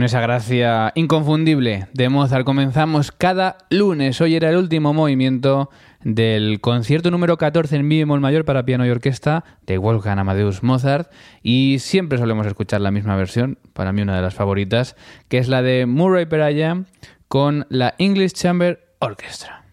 Esa 0.06 0.20
gracia 0.20 0.92
inconfundible 0.94 1.88
de 1.92 2.08
Mozart 2.08 2.44
comenzamos 2.44 3.10
cada 3.10 3.58
lunes. 3.70 4.20
Hoy 4.20 4.36
era 4.36 4.50
el 4.50 4.56
último 4.56 4.94
movimiento 4.94 5.68
del 6.04 6.60
concierto 6.60 7.10
número 7.10 7.36
14 7.36 7.74
en 7.74 7.88
mi 7.88 8.04
mayor 8.04 8.44
para 8.44 8.64
piano 8.64 8.86
y 8.86 8.90
orquesta 8.90 9.42
de 9.66 9.78
Wolfgang 9.78 10.20
Amadeus 10.20 10.62
Mozart 10.62 11.10
y 11.42 11.78
siempre 11.80 12.18
solemos 12.18 12.46
escuchar 12.46 12.80
la 12.80 12.92
misma 12.92 13.16
versión, 13.16 13.58
para 13.72 13.92
mí 13.92 14.02
una 14.02 14.14
de 14.14 14.22
las 14.22 14.34
favoritas, 14.34 14.94
que 15.28 15.38
es 15.38 15.48
la 15.48 15.62
de 15.62 15.86
Murray 15.86 16.26
Peraya 16.26 16.84
con 17.26 17.66
la 17.68 17.94
English 17.98 18.32
Chamber 18.32 18.94
Orchestra. 19.00 19.64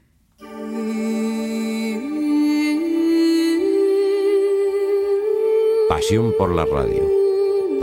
Pasión 5.89 6.33
por 6.39 6.55
la 6.55 6.65
radio. 6.65 7.22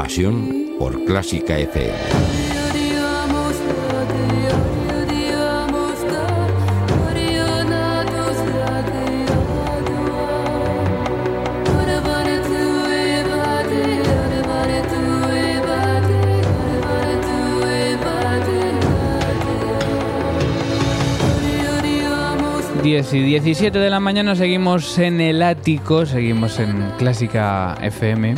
Pasión 0.02 0.76
por 0.78 1.04
Clásica 1.04 1.58
FM. 1.58 1.92
10 22.82 23.12
y 23.12 23.20
17 23.20 23.78
de 23.78 23.90
la 23.90 24.00
mañana 24.00 24.34
seguimos 24.34 24.98
en 24.98 25.20
el 25.20 25.42
ático, 25.42 26.06
seguimos 26.06 26.58
en 26.58 26.90
Clásica 26.96 27.76
FM. 27.82 28.34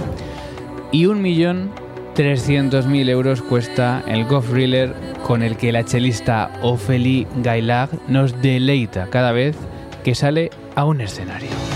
Y 0.93 1.07
1.300.000 1.07 3.09
euros 3.09 3.43
cuesta 3.43 4.05
el 4.07 4.27
Golf 4.27 4.51
Thriller 4.51 4.95
con 5.27 5.43
el 5.43 5.57
que 5.57 5.73
la 5.73 5.85
chelista 5.85 6.53
Ophélie 6.63 7.27
Gaillard 7.37 7.91
nos 8.09 8.41
deleita 8.43 9.09
cada 9.09 9.33
vez 9.33 9.57
que 10.05 10.15
sale 10.15 10.51
a 10.75 10.85
un 10.85 11.01
escenario. 11.01 11.72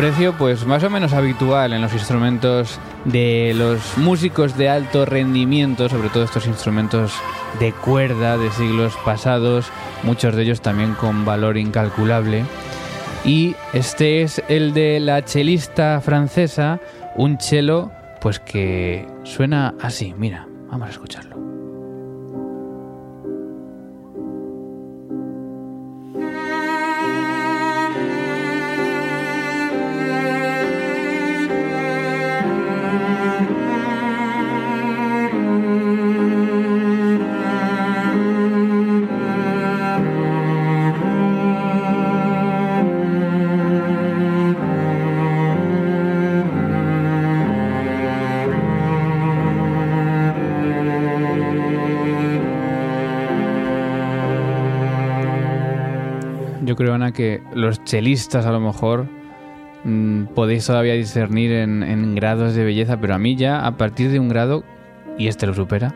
Precio 0.00 0.32
pues 0.32 0.64
más 0.64 0.82
o 0.82 0.88
menos 0.88 1.12
habitual 1.12 1.74
en 1.74 1.82
los 1.82 1.92
instrumentos 1.92 2.78
de 3.04 3.52
los 3.54 3.98
músicos 3.98 4.56
de 4.56 4.70
alto 4.70 5.04
rendimiento, 5.04 5.90
sobre 5.90 6.08
todo 6.08 6.24
estos 6.24 6.46
instrumentos 6.46 7.12
de 7.58 7.72
cuerda 7.72 8.38
de 8.38 8.50
siglos 8.50 8.96
pasados, 9.04 9.66
muchos 10.02 10.34
de 10.34 10.44
ellos 10.44 10.62
también 10.62 10.94
con 10.94 11.26
valor 11.26 11.58
incalculable. 11.58 12.44
Y 13.26 13.54
este 13.74 14.22
es 14.22 14.42
el 14.48 14.72
de 14.72 15.00
la 15.00 15.22
chelista 15.22 16.00
francesa, 16.00 16.80
un 17.14 17.36
chelo 17.36 17.92
pues 18.22 18.40
que 18.40 19.06
suena 19.24 19.74
así, 19.82 20.14
mira, 20.16 20.48
vamos 20.70 20.88
a 20.88 20.92
escucharlo. 20.92 21.49
Que 57.12 57.42
los 57.54 57.82
chelistas 57.84 58.46
a 58.46 58.52
lo 58.52 58.60
mejor 58.60 59.06
mm, 59.84 60.26
podéis 60.34 60.66
todavía 60.66 60.94
discernir 60.94 61.52
en, 61.52 62.14
grados 62.14 62.54
de 62.54 62.64
belleza, 62.64 63.00
pero 63.00 63.14
a 63.14 63.18
mí 63.18 63.36
ya, 63.36 63.66
a 63.66 63.76
partir 63.76 64.10
de 64.10 64.18
un 64.18 64.28
grado, 64.28 64.64
y 65.18 65.28
este 65.28 65.46
lo 65.46 65.54
supera, 65.54 65.94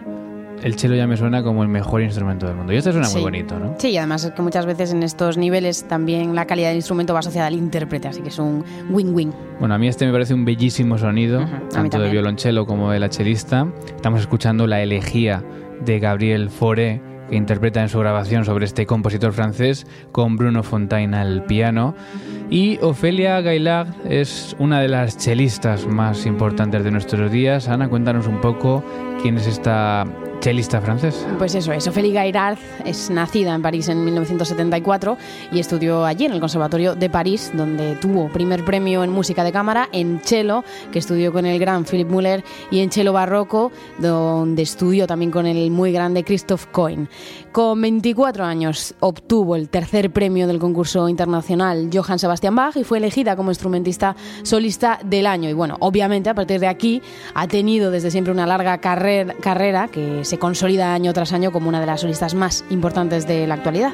el 0.62 0.76
chelo 0.76 0.94
ya 0.94 1.06
me 1.06 1.16
suena 1.16 1.42
como 1.42 1.62
el 1.62 1.68
mejor 1.68 2.02
instrumento 2.02 2.46
del 2.46 2.56
mundo. 2.56 2.72
Y 2.72 2.76
este 2.76 2.92
suena 2.92 3.08
muy 3.10 3.20
bonito, 3.20 3.58
¿no? 3.58 3.74
Sí, 3.78 3.90
y 3.90 3.98
además 3.98 4.24
es 4.24 4.32
que 4.32 4.40
muchas 4.40 4.64
veces 4.64 4.92
en 4.92 5.02
estos 5.02 5.36
niveles 5.36 5.86
también 5.88 6.34
la 6.34 6.46
calidad 6.46 6.68
del 6.68 6.76
instrumento 6.76 7.12
va 7.12 7.20
asociada 7.20 7.48
al 7.48 7.54
intérprete, 7.54 8.08
así 8.08 8.22
que 8.22 8.28
es 8.28 8.38
un 8.38 8.64
win-win. 8.90 9.32
Bueno, 9.58 9.74
a 9.74 9.78
mí 9.78 9.88
este 9.88 10.06
me 10.06 10.12
parece 10.12 10.32
un 10.32 10.44
bellísimo 10.44 10.96
sonido, 10.96 11.44
tanto 11.70 11.98
de 11.98 12.10
violonchelo 12.10 12.66
como 12.66 12.90
de 12.90 13.00
la 13.00 13.08
chelista. 13.10 13.66
Estamos 13.94 14.20
escuchando 14.20 14.66
la 14.66 14.82
elegía 14.82 15.42
de 15.84 15.98
Gabriel 15.98 16.48
Fauré 16.50 17.13
que 17.28 17.36
interpreta 17.36 17.80
en 17.80 17.88
su 17.88 17.98
grabación 17.98 18.44
sobre 18.44 18.64
este 18.64 18.86
compositor 18.86 19.32
francés 19.32 19.86
con 20.12 20.36
Bruno 20.36 20.62
Fontaine 20.62 21.16
al 21.16 21.44
piano. 21.44 21.94
Y 22.50 22.78
Ofelia 22.82 23.40
Gaillard 23.40 23.88
es 24.08 24.54
una 24.58 24.80
de 24.80 24.88
las 24.88 25.16
chelistas 25.16 25.86
más 25.86 26.26
importantes 26.26 26.84
de 26.84 26.90
nuestros 26.90 27.32
días. 27.32 27.68
Ana, 27.68 27.88
cuéntanos 27.88 28.26
un 28.26 28.40
poco 28.40 28.84
quién 29.22 29.38
es 29.38 29.46
esta 29.46 30.06
chelista 30.44 30.78
francesa. 30.78 31.26
Pues 31.38 31.54
eso 31.54 31.72
es. 31.72 31.88
Ophélie 31.88 32.12
Gaillard 32.12 32.58
es 32.84 33.08
nacida 33.08 33.54
en 33.54 33.62
París 33.62 33.88
en 33.88 34.04
1974 34.04 35.16
y 35.52 35.58
estudió 35.58 36.04
allí 36.04 36.26
en 36.26 36.32
el 36.32 36.40
Conservatorio 36.40 36.94
de 36.94 37.08
París, 37.08 37.50
donde 37.54 37.96
tuvo 37.96 38.28
primer 38.28 38.62
premio 38.62 39.02
en 39.04 39.10
música 39.10 39.42
de 39.42 39.52
cámara, 39.52 39.88
en 39.90 40.20
cello, 40.22 40.62
que 40.92 40.98
estudió 40.98 41.32
con 41.32 41.46
el 41.46 41.58
gran 41.58 41.86
Philippe 41.86 42.12
Muller, 42.12 42.44
y 42.70 42.80
en 42.80 42.92
cello 42.92 43.14
barroco, 43.14 43.72
donde 43.96 44.60
estudió 44.60 45.06
también 45.06 45.30
con 45.30 45.46
el 45.46 45.70
muy 45.70 45.92
grande 45.92 46.24
Christophe 46.24 46.66
Coin. 46.70 47.08
Con 47.50 47.80
24 47.80 48.44
años 48.44 48.94
obtuvo 49.00 49.56
el 49.56 49.70
tercer 49.70 50.12
premio 50.12 50.46
del 50.46 50.58
concurso 50.58 51.08
internacional 51.08 51.88
Johann 51.90 52.18
Sebastian 52.18 52.54
Bach 52.54 52.76
y 52.76 52.84
fue 52.84 52.98
elegida 52.98 53.34
como 53.34 53.50
instrumentista 53.50 54.14
solista 54.42 54.98
del 55.02 55.26
año. 55.26 55.48
Y 55.48 55.54
bueno, 55.54 55.76
obviamente 55.80 56.28
a 56.28 56.34
partir 56.34 56.60
de 56.60 56.66
aquí 56.66 57.00
ha 57.32 57.46
tenido 57.48 57.90
desde 57.90 58.10
siempre 58.10 58.32
una 58.32 58.46
larga 58.46 58.76
carrera, 58.78 59.34
carrera 59.40 59.88
que 59.88 60.24
se 60.24 60.33
se 60.34 60.38
consolida 60.40 60.94
año 60.94 61.12
tras 61.12 61.32
año 61.32 61.52
como 61.52 61.68
una 61.68 61.78
de 61.78 61.86
las 61.86 62.00
solistas 62.00 62.34
más 62.34 62.64
importantes 62.68 63.24
de 63.28 63.46
la 63.46 63.54
actualidad. 63.54 63.92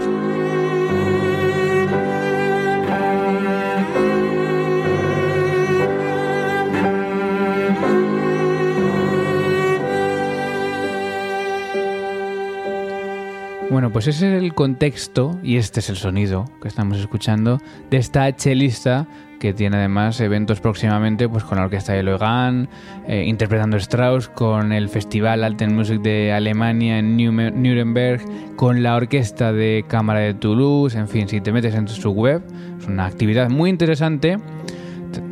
Pues 13.93 14.07
ese 14.07 14.37
es 14.37 14.43
el 14.43 14.55
contexto 14.55 15.39
y 15.43 15.57
este 15.57 15.81
es 15.81 15.91
el 15.91 15.97
sonido 15.97 16.45
que 16.63 16.69
estamos 16.69 16.99
escuchando 16.99 17.59
de 17.91 17.97
esta 17.97 18.35
chelista 18.37 19.09
que 19.41 19.53
tiene 19.53 19.79
además 19.79 20.21
eventos 20.21 20.61
próximamente 20.61 21.29
pues 21.29 21.43
con 21.43 21.59
la 21.59 21.65
orquesta 21.65 21.95
de 21.95 22.05
Loegan, 22.05 22.69
eh, 23.09 23.25
interpretando 23.27 23.79
Strauss, 23.79 24.29
con 24.29 24.73
el 24.73 24.89
Festival 24.89 25.43
Alten 25.43 25.75
Music 25.75 26.01
de 26.03 26.33
Alemania 26.33 26.99
en 26.99 27.17
Nuremberg, 27.17 28.23
con 28.55 28.83
la 28.83 28.95
orquesta 28.95 29.53
de 29.53 29.85
Cámara 29.89 30.21
de 30.21 30.35
Toulouse, 30.35 30.97
en 30.97 31.09
fin, 31.09 31.27
si 31.27 31.41
te 31.41 31.51
metes 31.51 31.75
en 31.75 31.89
su 31.89 32.11
web, 32.11 32.43
es 32.79 32.87
una 32.87 33.07
actividad 33.07 33.49
muy 33.49 33.71
interesante 33.71 34.39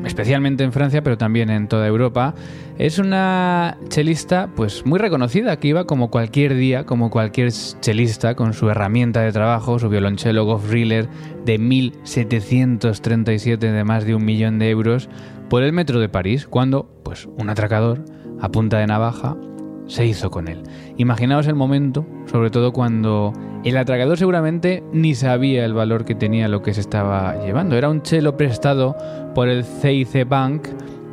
especialmente 0.04 0.64
en 0.64 0.72
Francia, 0.72 1.02
pero 1.02 1.18
también 1.18 1.50
en 1.50 1.68
toda 1.68 1.86
Europa. 1.86 2.34
Es 2.78 2.98
una 2.98 3.76
chelista 3.88 4.48
pues 4.54 4.86
muy 4.86 4.98
reconocida, 4.98 5.58
que 5.58 5.68
iba 5.68 5.84
como 5.84 6.10
cualquier 6.10 6.54
día, 6.54 6.84
como 6.84 7.10
cualquier 7.10 7.52
chelista, 7.80 8.34
con 8.34 8.54
su 8.54 8.70
herramienta 8.70 9.20
de 9.20 9.32
trabajo, 9.32 9.78
su 9.78 9.88
violonchelo 9.88 10.44
Goff 10.44 10.70
Riller 10.70 11.08
de 11.44 11.58
1737 11.58 13.72
de 13.72 13.84
más 13.84 14.04
de 14.04 14.14
un 14.14 14.24
millón 14.24 14.58
de 14.58 14.70
euros, 14.70 15.08
por 15.48 15.62
el 15.62 15.72
metro 15.72 16.00
de 16.00 16.08
París, 16.08 16.46
cuando 16.46 16.88
pues 17.02 17.28
un 17.38 17.50
atracador 17.50 18.04
a 18.40 18.50
punta 18.50 18.78
de 18.78 18.86
navaja 18.86 19.36
se 19.88 20.06
hizo 20.06 20.30
con 20.30 20.46
él. 20.46 20.62
Imaginaos 20.96 21.48
el 21.48 21.56
momento, 21.56 22.06
sobre 22.26 22.50
todo 22.50 22.72
cuando 22.72 23.32
el 23.64 23.76
atracador 23.76 24.16
seguramente 24.16 24.84
ni 24.92 25.14
sabía 25.14 25.64
el 25.64 25.74
valor 25.74 26.04
que 26.04 26.14
tenía 26.14 26.46
lo 26.46 26.62
que 26.62 26.74
se 26.74 26.80
estaba 26.80 27.34
llevando. 27.44 27.76
Era 27.76 27.88
un 27.88 28.02
chelo 28.02 28.36
prestado 28.36 28.96
por 29.34 29.48
el 29.48 29.64
CIC 29.64 30.28
Bank, 30.28 30.68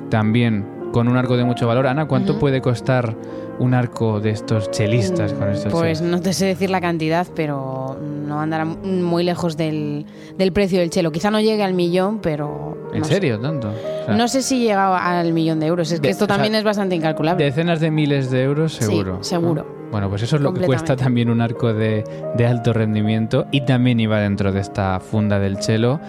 también 0.10 0.75
con 0.95 1.10
un 1.10 1.17
arco 1.17 1.36
de 1.36 1.43
mucho 1.43 1.67
valor. 1.67 1.88
Ana, 1.88 2.08
¿cuánto 2.08 2.39
puede 2.39 2.62
costar 2.62 3.17
un 3.60 3.73
arco 3.73 4.21
de 4.21 4.29
estos 4.29 4.71
chelistas 4.71 5.34
con 5.34 5.49
estos 5.49 5.73
Pues 5.73 6.01
no 6.01 6.21
te 6.21 6.31
sé 6.31 6.45
decir 6.45 6.69
la 6.69 6.79
cantidad, 6.79 7.27
pero 7.36 7.97
no 8.01 8.39
andará 8.39 8.63
muy 8.63 9.25
lejos 9.25 9.58
del, 9.58 10.05
precio 10.53 10.79
del 10.79 10.91
chelo. 10.91 11.12
Quizá 11.12 11.31
no 11.31 11.41
llegue 11.41 11.63
al 11.63 11.73
millón, 11.73 12.19
pero... 12.19 12.77
¿En 12.93 13.03
serio? 13.03 13.41
¿Tanto? 13.41 13.73
no 14.08 14.29
sé 14.29 14.41
si 14.41 14.60
llega 14.60 14.97
al 15.19 15.34
millón 15.34 15.60
de 15.60 15.65
euros. 15.65 15.91
Es 15.91 15.99
que 15.99 16.08
esto 16.08 16.27
también 16.27 16.55
es 16.55 16.63
bastante 16.63 16.95
incalculable. 16.95 17.43
Decenas 17.43 17.81
de 17.81 17.91
miles 17.91 18.31
de 18.31 18.43
euros, 18.43 18.75
seguro. 18.75 19.17
Sí, 19.21 19.31
seguro. 19.31 19.67
Bueno, 19.91 20.08
pues 20.08 20.23
eso 20.23 20.38
es 20.38 20.41
lo 20.41 20.53
que 20.53 20.62
cuesta 20.62 20.95
también 20.95 21.29
un 21.29 21.41
arco 21.41 21.73
de, 21.73 22.05
de 22.38 22.47
alto 22.47 22.71
rendimiento 22.71 23.47
y 23.51 23.65
también 23.65 23.99
iba 23.99 24.21
dentro 24.21 24.53
de 24.53 24.62
esta 24.62 25.01
funda 25.01 25.39
del 25.39 25.60
chelo. 25.60 25.99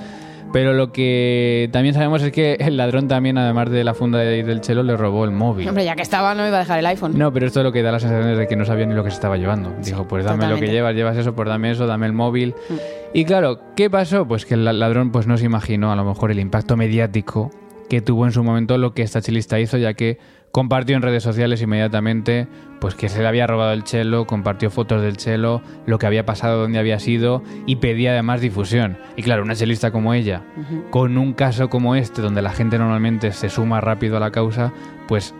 Pero 0.52 0.72
lo 0.72 0.92
que 0.92 1.68
también 1.72 1.94
sabemos 1.94 2.22
es 2.22 2.32
que 2.32 2.54
el 2.60 2.76
ladrón 2.76 3.08
también, 3.08 3.36
además 3.36 3.70
de 3.70 3.84
la 3.84 3.94
funda 3.94 4.20
de- 4.20 4.42
del 4.42 4.60
chelo, 4.60 4.82
le 4.82 4.96
robó 4.96 5.24
el 5.24 5.30
móvil. 5.32 5.68
Hombre, 5.68 5.84
ya 5.84 5.96
que 5.96 6.02
estaba, 6.02 6.34
no 6.34 6.46
iba 6.46 6.56
a 6.56 6.60
dejar 6.60 6.78
el 6.78 6.86
iPhone. 6.86 7.12
No, 7.18 7.32
pero 7.32 7.46
esto 7.46 7.60
es 7.60 7.64
lo 7.64 7.72
que 7.72 7.82
da 7.82 7.92
la 7.92 8.00
sensación 8.00 8.36
de 8.38 8.46
que 8.46 8.56
no 8.56 8.64
sabía 8.64 8.86
ni 8.86 8.94
lo 8.94 9.04
que 9.04 9.10
se 9.10 9.16
estaba 9.16 9.36
llevando. 9.36 9.72
Dijo, 9.84 10.06
pues 10.08 10.24
dame 10.24 10.36
lo 10.36 10.40
que 10.42 10.46
totalmente. 10.66 10.72
llevas, 10.72 10.94
llevas 10.94 11.16
eso, 11.16 11.34
pues 11.34 11.48
dame 11.48 11.72
eso, 11.72 11.86
dame 11.86 12.06
el 12.06 12.12
móvil. 12.12 12.54
Mm. 12.70 12.74
Y 13.14 13.24
claro, 13.24 13.60
¿qué 13.76 13.90
pasó? 13.90 14.26
Pues 14.26 14.46
que 14.46 14.54
el 14.54 14.64
ladrón 14.64 15.10
pues 15.12 15.26
no 15.26 15.36
se 15.36 15.44
imaginó 15.44 15.92
a 15.92 15.96
lo 15.96 16.04
mejor 16.04 16.30
el 16.30 16.38
impacto 16.38 16.76
mediático 16.76 17.50
que 17.90 18.00
tuvo 18.00 18.24
en 18.26 18.32
su 18.32 18.42
momento 18.42 18.78
lo 18.78 18.94
que 18.94 19.02
esta 19.02 19.20
chelista 19.20 19.60
hizo, 19.60 19.76
ya 19.78 19.94
que 19.94 20.18
compartió 20.52 20.96
en 20.96 21.02
redes 21.02 21.22
sociales 21.22 21.60
inmediatamente 21.62 22.48
pues 22.80 22.94
que 22.94 23.08
se 23.08 23.20
le 23.20 23.28
había 23.28 23.46
robado 23.46 23.72
el 23.72 23.84
chelo, 23.84 24.26
compartió 24.26 24.70
fotos 24.70 25.02
del 25.02 25.16
chelo, 25.16 25.62
lo 25.86 25.98
que 25.98 26.06
había 26.06 26.26
pasado, 26.26 26.60
dónde 26.60 26.78
había 26.78 26.98
sido 26.98 27.42
y 27.66 27.76
pedía 27.76 28.12
además 28.12 28.40
difusión. 28.40 28.98
Y 29.16 29.22
claro, 29.22 29.42
una 29.42 29.54
chelista 29.54 29.90
como 29.90 30.14
ella, 30.14 30.42
con 30.90 31.18
un 31.18 31.32
caso 31.32 31.68
como 31.68 31.94
este, 31.94 32.22
donde 32.22 32.42
la 32.42 32.52
gente 32.52 32.78
normalmente 32.78 33.32
se 33.32 33.48
suma 33.48 33.80
rápido 33.80 34.16
a 34.16 34.20
la 34.20 34.30
causa, 34.30 34.72
pues 35.08 35.34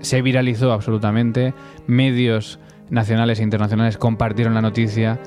se 0.00 0.22
viralizó 0.22 0.72
absolutamente, 0.72 1.54
medios 1.86 2.58
nacionales 2.90 3.40
e 3.40 3.42
internacionales 3.42 3.96
compartieron 3.96 4.54
la 4.54 4.60
noticia 4.60 5.18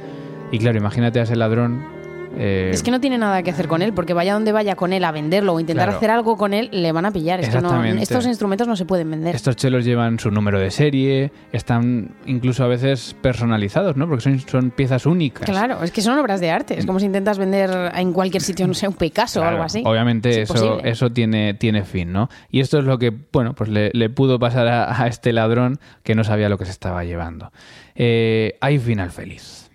y 0.51 0.59
claro, 0.59 0.77
imagínate 0.77 1.19
a 1.19 1.23
ese 1.23 1.35
ladrón. 1.35 1.94
Eh, 2.37 2.71
Es 2.73 2.83
que 2.83 2.91
no 2.91 2.99
tiene 2.99 3.17
nada 3.17 3.41
que 3.43 3.51
hacer 3.51 3.67
con 3.67 3.81
él, 3.81 3.93
porque 3.93 4.13
vaya 4.13 4.33
donde 4.33 4.51
vaya 4.51 4.75
con 4.75 4.93
él 4.93 5.03
a 5.03 5.11
venderlo 5.11 5.53
o 5.53 5.59
intentar 5.59 5.85
Claro. 5.87 5.97
hacer 5.97 6.11
algo 6.11 6.37
con 6.37 6.53
él, 6.53 6.69
le 6.71 6.91
van 6.91 7.05
a 7.05 7.11
pillar. 7.11 7.39
Es 7.39 7.47
que 7.49 7.55
no, 7.55 7.67
Exactamente. 7.67 8.03
estos 8.03 8.25
instrumentos 8.25 8.67
no 8.67 8.75
se 8.75 8.85
pueden 8.85 9.09
vender. 9.11 9.35
Estos 9.35 9.55
chelos 9.55 9.85
llevan 9.85 10.19
su 10.19 10.31
número 10.31 10.59
de 10.59 10.71
serie, 10.71 11.31
están 11.51 12.11
incluso 12.25 12.63
a 12.63 12.67
veces 12.67 13.15
personalizados, 13.21 13.95
¿no? 13.95 14.07
Porque 14.07 14.21
son, 14.21 14.39
son 14.39 14.71
piezas 14.71 15.05
únicas. 15.05 15.49
Claro, 15.49 15.83
es 15.83 15.91
que 15.91 16.01
son 16.01 16.17
obras 16.17 16.39
de 16.39 16.51
arte. 16.51 16.77
Es 16.79 16.85
como 16.85 16.99
si 16.99 17.05
intentas 17.05 17.37
vender 17.37 17.91
en 17.95 18.13
cualquier 18.13 18.41
sitio, 18.43 18.67
no 18.67 18.73
sé, 18.73 18.87
un 18.87 18.93
Picasso 18.95 19.41
o 19.41 19.43
algo 19.43 19.63
así. 19.63 19.81
Obviamente 19.85 20.41
Es 20.41 20.49
eso, 20.49 20.79
eso 20.83 21.09
tiene, 21.11 21.53
tiene 21.53 21.83
fin, 21.83 22.11
¿no? 22.11 22.29
Y 22.49 22.59
esto 22.59 22.79
es 22.79 22.85
lo 22.85 22.97
que, 22.97 23.13
bueno, 23.31 23.53
pues 23.55 23.69
le, 23.69 23.91
le 23.93 24.09
pudo 24.09 24.39
pasar 24.39 24.67
a, 24.67 25.01
a 25.01 25.07
este 25.07 25.31
ladrón 25.33 25.79
que 26.03 26.15
no 26.15 26.23
sabía 26.23 26.49
lo 26.49 26.57
que 26.57 26.65
se 26.65 26.71
estaba 26.71 27.03
llevando. 27.03 27.51
Eh, 27.95 28.57
hay 28.61 28.79
final 28.79 29.11
feliz. 29.11 29.69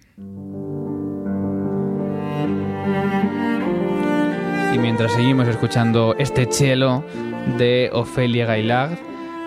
Y 4.73 4.79
mientras 4.79 5.13
seguimos 5.13 5.49
escuchando 5.49 6.15
este 6.19 6.47
chelo 6.49 7.03
de 7.59 7.91
Ofelia 7.93 8.47
Gailard, 8.47 8.93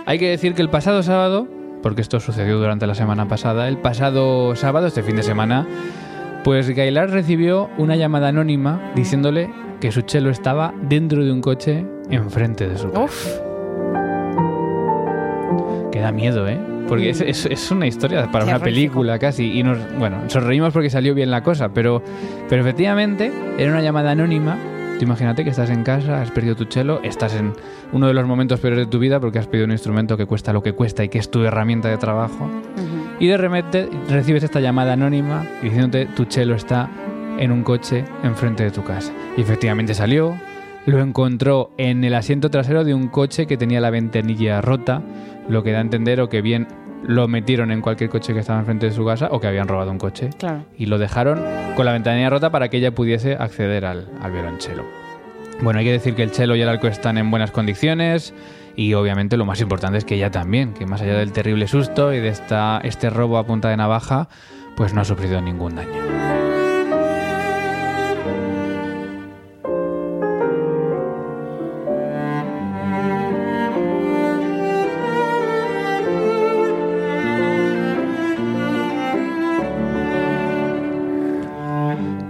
hay 0.06 0.20
que 0.20 0.30
decir 0.30 0.54
que 0.54 0.62
el 0.62 0.70
pasado 0.70 1.02
sábado, 1.04 1.48
porque 1.82 2.02
esto 2.02 2.20
sucedió 2.20 2.58
durante 2.60 2.86
la 2.88 2.96
semana 2.96 3.28
pasada, 3.28 3.68
el 3.70 3.78
pasado 3.78 4.56
sábado, 4.56 4.88
este 4.88 5.02
fin 5.04 5.16
de 5.16 5.24
semana, 5.24 5.66
pues 6.44 6.70
Gailard 6.70 7.12
recibió 7.12 7.70
una 7.78 7.96
llamada 7.96 8.28
anónima 8.30 8.92
diciéndole 8.96 9.50
que 9.80 9.92
su 9.92 10.02
chelo 10.02 10.30
estaba 10.30 10.74
dentro 10.82 11.24
de 11.24 11.32
un 11.32 11.42
coche 11.42 11.86
enfrente 12.10 12.68
de 12.68 12.78
su 12.78 12.92
casa. 12.92 13.04
Uf, 13.06 13.28
Que 15.92 16.00
da 16.02 16.12
miedo, 16.12 16.48
¿eh? 16.50 16.58
Porque 16.88 17.10
es, 17.12 17.22
es- 17.22 17.46
es 17.46 17.72
una 17.72 17.88
historia 17.88 18.30
para 18.30 18.44
una 18.44 18.60
película 18.60 19.18
casi. 19.20 19.58
Y 19.58 19.64
nos, 19.64 19.78
bueno, 19.98 20.18
nos 20.24 20.34
reímos 20.44 20.74
porque 20.74 20.90
salió 20.90 21.14
bien 21.16 21.32
la 21.32 21.42
cosa, 21.44 21.70
pero, 21.70 22.04
pero 22.50 22.62
efectivamente 22.62 23.32
era 23.58 23.72
una 23.72 23.82
llamada 23.82 24.12
anónima. 24.12 24.58
Tú 24.98 25.06
imagínate 25.06 25.44
que 25.44 25.50
estás 25.50 25.70
en 25.70 25.84
casa, 25.84 26.22
has 26.22 26.32
perdido 26.32 26.56
tu 26.56 26.66
chelo, 26.66 27.02
estás 27.04 27.34
en 27.36 27.54
uno 27.92 28.08
de 28.08 28.14
los 28.14 28.26
momentos 28.26 28.60
peores 28.60 28.80
de 28.80 28.86
tu 28.86 29.00
vida 29.00 29.20
porque 29.20 29.40
has 29.40 29.48
pedido 29.48 29.66
un 29.66 29.72
instrumento 29.72 30.18
que 30.18 30.26
cuesta 30.26 30.54
lo 30.54 30.62
que 30.62 30.74
cuesta 30.74 31.04
y 31.04 31.10
que 31.10 31.20
es 31.20 31.30
tu 31.30 31.44
herramienta 31.44 31.90
de 31.90 31.98
trabajo. 31.98 32.50
Y 33.20 33.28
de 33.28 33.38
repente 33.38 33.90
recibes 34.10 34.44
esta 34.44 34.60
llamada 34.60 34.94
anónima 34.94 35.46
diciéndote 35.62 36.06
tu 36.08 36.26
chelo 36.26 36.56
está 36.56 36.90
en 37.40 37.52
un 37.52 37.64
coche 37.64 38.06
enfrente 38.24 38.64
de 38.64 38.72
tu 38.72 38.84
casa. 38.84 39.12
Y 39.38 39.42
efectivamente 39.42 39.94
salió, 39.94 40.36
lo 40.86 41.02
encontró 41.02 41.72
en 41.78 42.04
el 42.04 42.14
asiento 42.14 42.50
trasero 42.50 42.84
de 42.84 42.94
un 42.94 43.08
coche 43.08 43.48
que 43.48 43.58
tenía 43.58 43.82
la 43.82 43.90
ventanilla 43.90 44.62
rota, 44.62 45.02
lo 45.50 45.64
que 45.64 45.72
da 45.72 45.80
a 45.80 45.82
entender 45.82 46.22
o 46.22 46.30
que 46.30 46.42
bien 46.42 46.68
lo 47.06 47.28
metieron 47.28 47.72
en 47.72 47.82
cualquier 47.82 48.10
coche 48.10 48.34
que 48.34 48.40
estaba 48.40 48.60
enfrente 48.60 48.88
de 48.88 48.92
su 48.94 49.06
casa 49.06 49.28
o 49.32 49.40
que 49.40 49.48
habían 49.48 49.68
robado 49.68 49.92
un 49.92 49.98
coche. 49.98 50.30
claro. 50.38 50.66
Y 50.78 50.86
lo 50.86 50.98
dejaron 50.98 51.42
con 51.76 51.86
la 51.86 51.92
ventanilla 51.94 52.30
rota 52.30 52.50
para 52.50 52.70
que 52.70 52.78
ella 52.78 52.94
pudiese 52.94 53.36
acceder 53.36 53.86
al, 53.86 54.10
al 54.22 54.32
violonchelo. 54.32 54.84
Bueno, 55.62 55.80
hay 55.80 55.86
que 55.86 55.92
decir 55.92 56.16
que 56.16 56.24
el 56.24 56.32
chelo 56.32 56.56
y 56.56 56.62
el 56.62 56.70
arco 56.70 56.88
están 56.88 57.18
en 57.18 57.30
buenas 57.30 57.52
condiciones 57.52 58.34
y 58.76 58.94
obviamente 58.96 59.38
lo 59.38 59.46
más 59.46 59.62
importante 59.62 59.98
es 59.98 60.06
que 60.06 60.16
ella 60.16 60.32
también, 60.32 60.74
que 60.74 60.86
más 60.86 61.02
allá 61.02 61.18
del 61.18 61.32
terrible 61.32 61.68
susto 61.68 62.14
y 62.14 62.20
de 62.20 62.30
esta, 62.30 62.82
este 62.84 63.10
robo 63.10 63.38
a 63.38 63.46
punta 63.46 63.70
de 63.70 63.78
navaja, 63.78 64.28
pues 64.76 64.94
no 64.94 65.02
ha 65.02 65.06
sufrido 65.06 65.42
ningún 65.42 65.76
daño. 65.76 66.43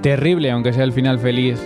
Terrible, 0.03 0.51
aunque 0.51 0.73
sea 0.73 0.83
el 0.83 0.91
final 0.93 1.17
feliz, 1.17 1.59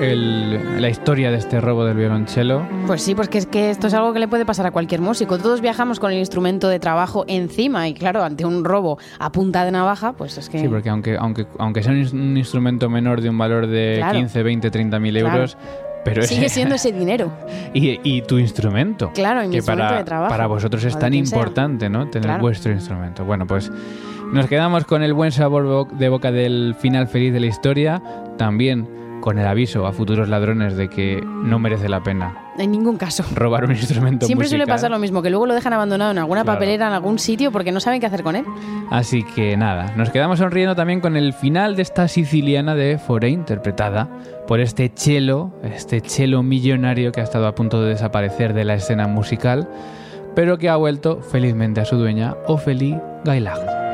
el- 0.00 0.80
la 0.80 0.88
historia 0.88 1.30
de 1.30 1.36
este 1.38 1.60
robo 1.60 1.84
del 1.84 1.96
violonchelo. 1.96 2.66
Pues 2.86 3.02
sí, 3.02 3.14
porque 3.14 3.38
es 3.38 3.46
que 3.46 3.70
esto 3.70 3.86
es 3.86 3.94
algo 3.94 4.12
que 4.12 4.18
le 4.18 4.28
puede 4.28 4.44
pasar 4.44 4.66
a 4.66 4.70
cualquier 4.70 5.00
músico. 5.00 5.38
Todos 5.38 5.60
viajamos 5.60 6.00
con 6.00 6.10
el 6.12 6.18
instrumento 6.18 6.68
de 6.68 6.78
trabajo 6.80 7.24
encima 7.28 7.86
y 7.88 7.94
claro, 7.94 8.22
ante 8.24 8.44
un 8.44 8.64
robo 8.64 8.98
a 9.18 9.30
punta 9.30 9.64
de 9.64 9.70
navaja, 9.72 10.14
pues 10.14 10.36
es 10.38 10.48
que... 10.48 10.58
Sí, 10.58 10.68
porque 10.68 10.88
aunque, 10.90 11.16
aunque, 11.18 11.46
aunque 11.58 11.82
sea 11.82 11.92
un 11.92 12.02
ins- 12.02 12.12
un 12.12 12.36
instrumento 12.36 12.88
menor 12.90 13.20
de 13.20 13.28
un 13.30 13.38
valor 13.38 13.66
de 13.66 13.96
Claro. 13.98 14.18
15, 14.18 14.42
20, 14.42 14.70
30 14.70 14.98
mil 14.98 15.18
Claro. 15.18 15.34
euros, 15.36 15.56
pero 16.04 16.22
ese- 16.22 16.34
Sigue 16.34 16.48
siendo 16.48 16.74
ese 16.76 16.92
dinero. 16.92 17.32
y, 17.74 17.98
y 18.02 18.22
tu 18.22 18.38
instrumento. 18.38 19.10
Claro, 19.14 19.42
y 19.42 19.46
mi 19.46 19.52
que 19.52 19.56
instrumento 19.58 19.86
para, 19.88 19.98
de 19.98 20.04
trabajo, 20.04 20.30
para 20.30 20.46
vosotros 20.46 20.84
es 20.84 20.98
tan 20.98 21.10
quien 21.12 21.26
sea. 21.26 21.38
importante, 21.38 21.88
¿no? 21.88 22.08
Tener 22.08 22.26
Claro. 22.28 22.40
vuestro 22.42 22.72
instrumento. 22.72 23.24
Bueno, 23.24 23.46
pues 23.46 23.70
nos 24.36 24.46
quedamos 24.46 24.84
con 24.84 25.02
el 25.02 25.12
buen 25.14 25.32
sabor 25.32 25.64
bo- 25.64 25.88
de 25.90 26.08
boca 26.08 26.30
del 26.30 26.74
final 26.78 27.08
feliz 27.08 27.32
de 27.32 27.40
la 27.40 27.46
historia, 27.46 28.02
también 28.36 28.88
con 29.20 29.38
el 29.40 29.46
aviso 29.46 29.86
a 29.86 29.92
futuros 29.92 30.28
ladrones 30.28 30.76
de 30.76 30.88
que 30.88 31.20
no 31.42 31.58
merece 31.58 31.88
la 31.88 32.00
pena 32.02 32.36
En 32.58 32.70
ningún 32.70 32.96
caso. 32.96 33.24
robar 33.34 33.64
un 33.64 33.72
instrumento 33.72 34.26
Siempre 34.26 34.46
suele 34.46 34.66
pasar 34.68 34.90
lo 34.90 35.00
mismo, 35.00 35.20
que 35.20 35.30
luego 35.30 35.46
lo 35.46 35.54
dejan 35.54 35.72
abandonado 35.72 36.12
en 36.12 36.18
alguna 36.18 36.42
Claro. 36.44 36.56
papelera, 36.58 36.86
en 36.86 36.92
algún 36.92 37.18
sitio, 37.18 37.50
porque 37.50 37.72
no 37.72 37.80
saben 37.80 37.98
qué 37.98 38.06
hacer 38.06 38.22
con 38.22 38.36
él. 38.36 38.44
Así 38.90 39.24
que 39.24 39.56
nada, 39.56 39.92
nos 39.96 40.10
quedamos 40.10 40.38
sonriendo 40.38 40.76
también 40.76 41.00
con 41.00 41.16
el 41.16 41.32
final 41.32 41.74
de 41.74 41.82
esta 41.82 42.06
siciliana 42.06 42.76
de 42.76 42.98
Fore, 42.98 43.28
interpretada 43.30 44.08
por 44.46 44.60
este 44.60 44.92
chelo, 44.94 45.50
este 45.64 46.00
chelo 46.02 46.44
millonario 46.44 47.10
que 47.10 47.20
ha 47.20 47.24
estado 47.24 47.48
a 47.48 47.54
punto 47.56 47.82
de 47.82 47.88
desaparecer 47.88 48.52
de 48.54 48.64
la 48.64 48.74
escena 48.74 49.08
musical, 49.08 49.68
pero 50.36 50.56
que 50.58 50.68
ha 50.68 50.76
vuelto 50.76 51.20
felizmente 51.20 51.80
a 51.80 51.84
su 51.84 51.96
dueña, 51.96 52.36
Ophélie 52.46 53.00
Gailard. 53.24 53.85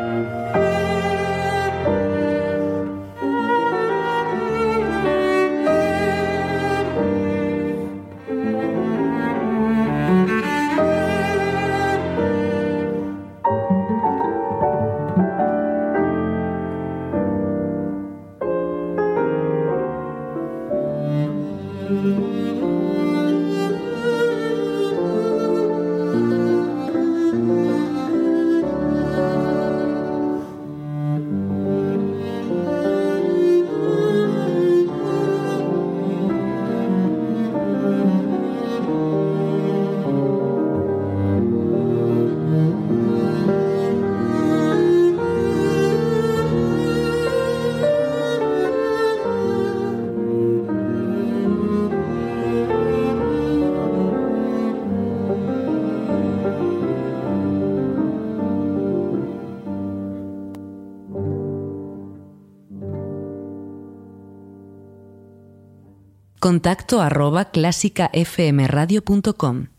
Contacto 66.43 67.01
arroba 67.01 67.45
clásicafmradio.com. 67.45 69.72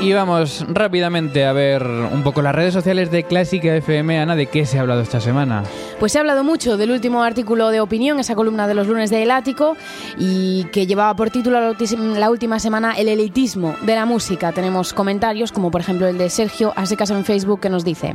Y 0.00 0.12
vamos 0.12 0.64
rápidamente 0.68 1.44
a 1.44 1.52
ver 1.52 1.84
un 1.84 2.22
poco 2.22 2.40
las 2.40 2.54
redes 2.54 2.72
sociales 2.72 3.10
de 3.10 3.24
Clásica 3.24 3.74
FM. 3.74 4.20
Ana, 4.20 4.36
¿de 4.36 4.46
qué 4.46 4.64
se 4.64 4.78
ha 4.78 4.82
hablado 4.82 5.00
esta 5.00 5.20
semana? 5.20 5.64
Pues 5.98 6.12
se 6.12 6.18
ha 6.18 6.20
hablado 6.20 6.44
mucho 6.44 6.76
del 6.76 6.92
último 6.92 7.24
artículo 7.24 7.70
de 7.70 7.80
opinión, 7.80 8.20
esa 8.20 8.36
columna 8.36 8.68
de 8.68 8.74
los 8.74 8.86
lunes 8.86 9.10
de 9.10 9.24
El 9.24 9.32
Ático, 9.32 9.76
y 10.16 10.64
que 10.72 10.86
llevaba 10.86 11.16
por 11.16 11.30
título 11.30 11.58
la 11.60 12.30
última 12.30 12.60
semana 12.60 12.92
El 12.92 13.08
elitismo 13.08 13.74
de 13.82 13.96
la 13.96 14.06
música. 14.06 14.52
Tenemos 14.52 14.92
comentarios, 14.92 15.50
como 15.50 15.72
por 15.72 15.80
ejemplo 15.80 16.06
el 16.06 16.16
de 16.16 16.30
Sergio 16.30 16.72
Asecas 16.76 17.10
en 17.10 17.24
Facebook, 17.24 17.58
que 17.58 17.68
nos 17.68 17.84
dice: 17.84 18.14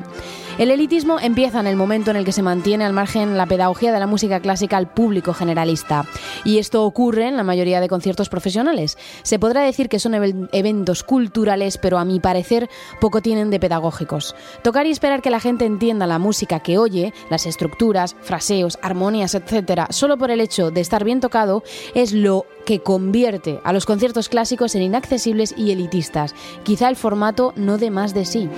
El 0.58 0.72
elitismo 0.72 1.20
empieza 1.20 1.60
en 1.60 1.68
el 1.68 1.76
momento 1.76 2.12
en 2.12 2.18
el 2.18 2.24
que 2.24 2.32
se 2.32 2.44
mantiene 2.44 2.86
al 2.86 2.94
margen 2.94 3.38
la 3.38 3.46
pedagogía 3.46 3.92
de 3.92 4.00
la 4.00 4.08
música 4.08 4.40
clásica 4.40 4.78
al 4.78 4.88
público 4.88 5.34
generalista. 5.34 6.06
Y 6.46 6.60
esto 6.60 6.86
ocurre 6.86 7.28
en 7.28 7.36
la 7.36 7.44
mayoría 7.44 7.82
de 7.82 7.90
conciertos 7.90 8.30
profesionales. 8.30 8.98
Se 9.24 9.38
podrá 9.38 9.64
decir 9.64 9.90
que 9.90 10.00
son 10.00 10.14
eventos 10.14 11.04
culturales, 11.04 11.73
pero 11.78 11.98
a 11.98 12.06
mi 12.06 12.20
parecer 12.20 12.70
poco 13.00 13.22
tienen 13.22 13.50
de 13.50 13.60
pedagógicos. 13.60 14.36
Tocar 14.64 14.86
y 14.86 14.92
esperar 14.92 15.22
que 15.22 15.30
la 15.30 15.40
gente 15.40 15.66
entienda 15.66 16.08
la 16.08 16.20
música 16.20 16.60
que 16.60 16.78
oye, 16.78 17.14
las 17.30 17.46
estructuras, 17.46 18.16
fraseos, 18.22 18.78
armonías, 18.82 19.36
etc., 19.36 19.84
solo 19.90 20.18
por 20.18 20.32
el 20.32 20.42
hecho 20.42 20.72
de 20.72 20.82
estar 20.82 21.04
bien 21.04 21.20
tocado, 21.20 21.64
es 21.94 22.14
lo 22.14 22.46
que 22.66 22.80
convierte 22.80 23.60
a 23.64 23.74
los 23.74 23.86
conciertos 23.86 24.30
clásicos 24.30 24.76
en 24.76 24.84
inaccesibles 24.84 25.54
y 25.58 25.72
elitistas. 25.72 26.36
Quizá 26.64 26.90
el 26.90 26.96
formato 26.96 27.54
no 27.56 27.78
dé 27.78 27.92
más 27.92 28.14
de 28.14 28.26
sí. 28.26 28.50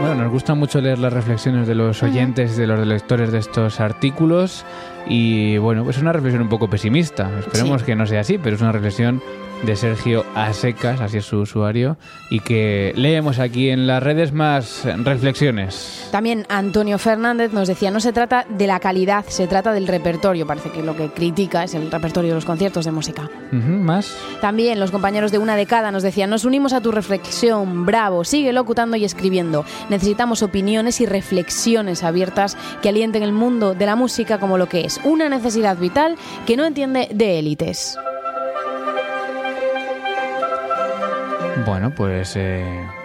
Bueno, 0.00 0.14
nos 0.14 0.32
gusta 0.32 0.54
mucho 0.54 0.80
leer 0.80 0.98
las 0.98 1.12
reflexiones 1.12 1.66
de 1.66 1.74
los 1.74 2.02
oyentes, 2.02 2.56
de 2.56 2.66
los 2.66 2.86
lectores 2.86 3.32
de 3.32 3.38
estos 3.38 3.80
artículos 3.80 4.64
y 5.06 5.58
bueno, 5.58 5.84
pues 5.84 5.96
es 5.96 6.02
una 6.02 6.12
reflexión 6.12 6.42
un 6.42 6.48
poco 6.48 6.70
pesimista. 6.70 7.30
Esperemos 7.38 7.82
que 7.82 7.94
no 7.94 8.06
sea 8.06 8.20
así, 8.20 8.38
pero 8.38 8.56
es 8.56 8.62
una 8.62 8.72
reflexión 8.72 9.22
de 9.64 9.76
Sergio 9.76 10.24
Asecas, 10.34 11.00
así 11.00 11.18
es 11.18 11.24
su 11.24 11.38
usuario, 11.38 11.96
y 12.30 12.40
que 12.40 12.92
leemos 12.96 13.38
aquí 13.38 13.70
en 13.70 13.86
las 13.86 14.02
redes 14.02 14.32
más 14.32 14.84
reflexiones. 15.04 16.08
También 16.10 16.46
Antonio 16.48 16.98
Fernández 16.98 17.52
nos 17.52 17.68
decía, 17.68 17.90
no 17.90 18.00
se 18.00 18.12
trata 18.12 18.46
de 18.48 18.66
la 18.66 18.80
calidad, 18.80 19.24
se 19.26 19.46
trata 19.46 19.72
del 19.72 19.86
repertorio. 19.86 20.46
Parece 20.46 20.70
que 20.70 20.82
lo 20.82 20.96
que 20.96 21.10
critica 21.10 21.64
es 21.64 21.74
el 21.74 21.90
repertorio 21.90 22.30
de 22.30 22.34
los 22.36 22.44
conciertos 22.44 22.84
de 22.84 22.92
música. 22.92 23.28
más. 23.52 24.16
También 24.40 24.80
los 24.80 24.90
compañeros 24.90 25.32
de 25.32 25.38
una 25.38 25.56
década 25.56 25.90
nos 25.90 26.02
decían, 26.02 26.30
nos 26.30 26.44
unimos 26.44 26.72
a 26.72 26.80
tu 26.80 26.92
reflexión, 26.92 27.86
bravo, 27.86 28.24
sigue 28.24 28.52
locutando 28.52 28.96
y 28.96 29.04
escribiendo. 29.04 29.64
Necesitamos 29.88 30.42
opiniones 30.42 31.00
y 31.00 31.06
reflexiones 31.06 32.02
abiertas 32.02 32.56
que 32.82 32.88
alienten 32.88 33.22
el 33.22 33.32
mundo 33.32 33.74
de 33.74 33.86
la 33.86 33.96
música 33.96 34.38
como 34.38 34.58
lo 34.58 34.68
que 34.68 34.84
es, 34.84 35.00
una 35.04 35.28
necesidad 35.28 35.76
vital 35.76 36.16
que 36.46 36.56
no 36.56 36.64
entiende 36.64 37.08
de 37.12 37.38
élites. 37.38 37.96
Bueno, 41.66 41.92
pues 41.94 42.34
eh, 42.36 42.64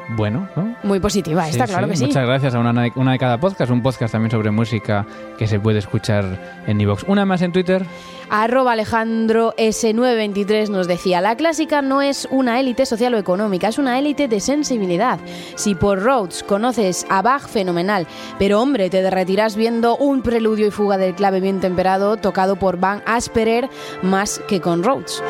bueno, 0.09 0.47
¿no? 0.55 0.75
Muy 0.83 0.99
positiva, 0.99 1.47
está 1.47 1.67
claro 1.67 1.87
que 1.87 1.95
sí. 1.95 2.05
Muchas 2.05 2.25
gracias 2.25 2.55
a 2.55 2.59
una, 2.59 2.71
una, 2.95 3.11
de 3.11 3.19
cada 3.19 3.39
podcast, 3.39 3.71
un 3.71 3.81
podcast 3.81 4.11
también 4.11 4.31
sobre 4.31 4.51
música 4.51 5.05
que 5.37 5.47
se 5.47 5.59
puede 5.59 5.79
escuchar 5.79 6.61
en 6.67 6.79
iVoox. 6.79 7.03
Una 7.07 7.25
más 7.25 7.41
en 7.41 7.51
Twitter. 7.51 7.85
Arroba 8.29 8.73
Alejandro 8.73 9.53
S923 9.57 10.69
nos 10.69 10.87
decía, 10.87 11.21
la 11.21 11.35
clásica 11.35 11.81
no 11.81 12.01
es 12.01 12.27
una 12.31 12.59
élite 12.59 12.85
social 12.85 13.13
o 13.13 13.17
económica, 13.17 13.67
es 13.67 13.77
una 13.77 13.99
élite 13.99 14.27
de 14.27 14.39
sensibilidad. 14.39 15.19
Si 15.55 15.75
por 15.75 16.01
Rhodes 16.01 16.43
conoces 16.43 17.05
a 17.09 17.21
Bach, 17.21 17.47
fenomenal, 17.47 18.07
pero 18.39 18.61
hombre, 18.61 18.89
te 18.89 19.01
derretirás 19.01 19.55
viendo 19.55 19.95
un 19.97 20.21
preludio 20.21 20.67
y 20.67 20.71
fuga 20.71 20.97
del 20.97 21.15
clave 21.15 21.39
bien 21.39 21.59
temperado 21.59 22.17
tocado 22.17 22.55
por 22.55 22.79
Van 22.79 23.03
Asperer 23.05 23.69
más 24.01 24.39
que 24.47 24.61
con 24.61 24.83
Rhodes. 24.83 25.21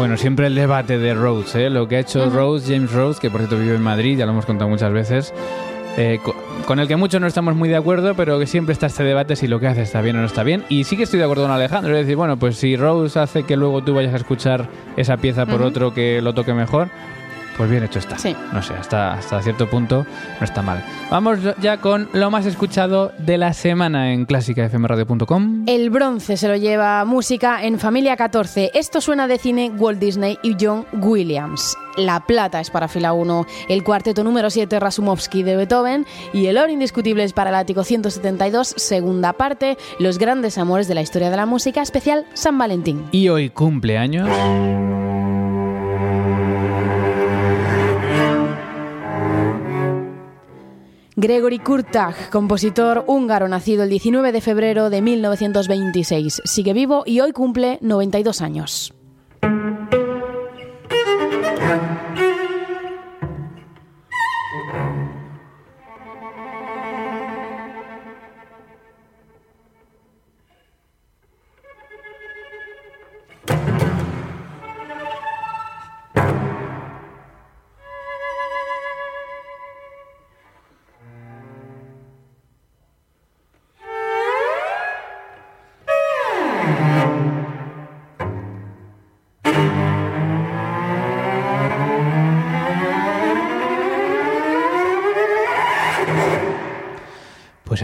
Bueno, 0.00 0.16
siempre 0.16 0.46
el 0.46 0.54
debate 0.54 0.96
de 0.96 1.12
Rhodes, 1.12 1.54
¿eh? 1.56 1.68
lo 1.68 1.86
que 1.86 1.96
ha 1.96 2.00
hecho 2.00 2.30
Rhodes, 2.30 2.64
James 2.66 2.90
Rhodes, 2.90 3.20
que 3.20 3.28
por 3.28 3.42
cierto 3.42 3.58
vive 3.58 3.74
en 3.74 3.82
Madrid, 3.82 4.16
ya 4.16 4.24
lo 4.24 4.32
hemos 4.32 4.46
contado 4.46 4.70
muchas 4.70 4.90
veces, 4.94 5.34
eh, 5.98 6.18
con 6.64 6.80
el 6.80 6.88
que 6.88 6.96
muchos 6.96 7.20
no 7.20 7.26
estamos 7.26 7.54
muy 7.54 7.68
de 7.68 7.76
acuerdo, 7.76 8.14
pero 8.14 8.38
que 8.38 8.46
siempre 8.46 8.72
está 8.72 8.86
este 8.86 9.04
debate 9.04 9.36
si 9.36 9.46
lo 9.46 9.60
que 9.60 9.66
hace 9.66 9.82
está 9.82 10.00
bien 10.00 10.16
o 10.16 10.20
no 10.20 10.26
está 10.26 10.42
bien. 10.42 10.64
Y 10.70 10.84
sí 10.84 10.96
que 10.96 11.02
estoy 11.02 11.18
de 11.18 11.26
acuerdo 11.26 11.42
con 11.42 11.52
Alejandro, 11.52 11.92
es 11.94 12.06
decir, 12.06 12.16
bueno, 12.16 12.38
pues 12.38 12.56
si 12.56 12.76
Rhodes 12.76 13.18
hace 13.18 13.42
que 13.42 13.58
luego 13.58 13.84
tú 13.84 13.92
vayas 13.92 14.14
a 14.14 14.16
escuchar 14.16 14.68
esa 14.96 15.18
pieza 15.18 15.44
por 15.44 15.60
otro 15.60 15.92
que 15.92 16.22
lo 16.22 16.32
toque 16.32 16.54
mejor, 16.54 16.88
pues 17.60 17.68
bien 17.70 17.84
hecho 17.84 17.98
está. 17.98 18.16
Sí. 18.16 18.34
No 18.54 18.62
sé, 18.62 18.72
hasta, 18.72 19.12
hasta 19.12 19.42
cierto 19.42 19.68
punto 19.68 20.06
no 20.38 20.44
está 20.46 20.62
mal. 20.62 20.82
Vamos 21.10 21.40
ya 21.60 21.76
con 21.76 22.08
lo 22.14 22.30
más 22.30 22.46
escuchado 22.46 23.12
de 23.18 23.36
la 23.36 23.52
semana 23.52 24.14
en 24.14 24.24
clásicafmradio.com. 24.24 25.64
El 25.66 25.90
bronce 25.90 26.38
se 26.38 26.48
lo 26.48 26.56
lleva 26.56 27.04
música 27.04 27.62
en 27.62 27.78
Familia 27.78 28.16
14. 28.16 28.70
Esto 28.72 29.02
suena 29.02 29.28
de 29.28 29.36
cine 29.36 29.70
Walt 29.76 29.98
Disney 30.00 30.38
y 30.42 30.56
John 30.58 30.86
Williams. 31.02 31.76
La 31.98 32.20
plata 32.20 32.60
es 32.60 32.70
para 32.70 32.88
fila 32.88 33.12
1, 33.12 33.46
el 33.68 33.84
cuarteto 33.84 34.24
número 34.24 34.48
7 34.48 34.80
Rasumovsky 34.80 35.42
de 35.42 35.56
Beethoven 35.56 36.06
y 36.32 36.46
el 36.46 36.56
oro 36.56 36.72
indiscutible 36.72 37.24
es 37.24 37.34
para 37.34 37.50
el 37.50 37.56
ático 37.56 37.84
172, 37.84 38.68
segunda 38.74 39.34
parte, 39.34 39.76
Los 39.98 40.16
grandes 40.16 40.56
amores 40.56 40.88
de 40.88 40.94
la 40.94 41.02
historia 41.02 41.28
de 41.28 41.36
la 41.36 41.44
música, 41.44 41.82
especial 41.82 42.24
San 42.32 42.56
Valentín. 42.56 43.04
Y 43.12 43.28
hoy 43.28 43.50
cumpleaños. 43.50 44.30
Gregory 51.20 51.58
Kurtag, 51.58 52.30
compositor 52.30 53.04
húngaro 53.06 53.46
nacido 53.46 53.82
el 53.82 53.90
19 53.90 54.32
de 54.32 54.40
febrero 54.40 54.88
de 54.88 55.02
1926, 55.02 56.40
sigue 56.46 56.72
vivo 56.72 57.02
y 57.04 57.20
hoy 57.20 57.32
cumple 57.32 57.76
92 57.82 58.40
años. 58.40 58.94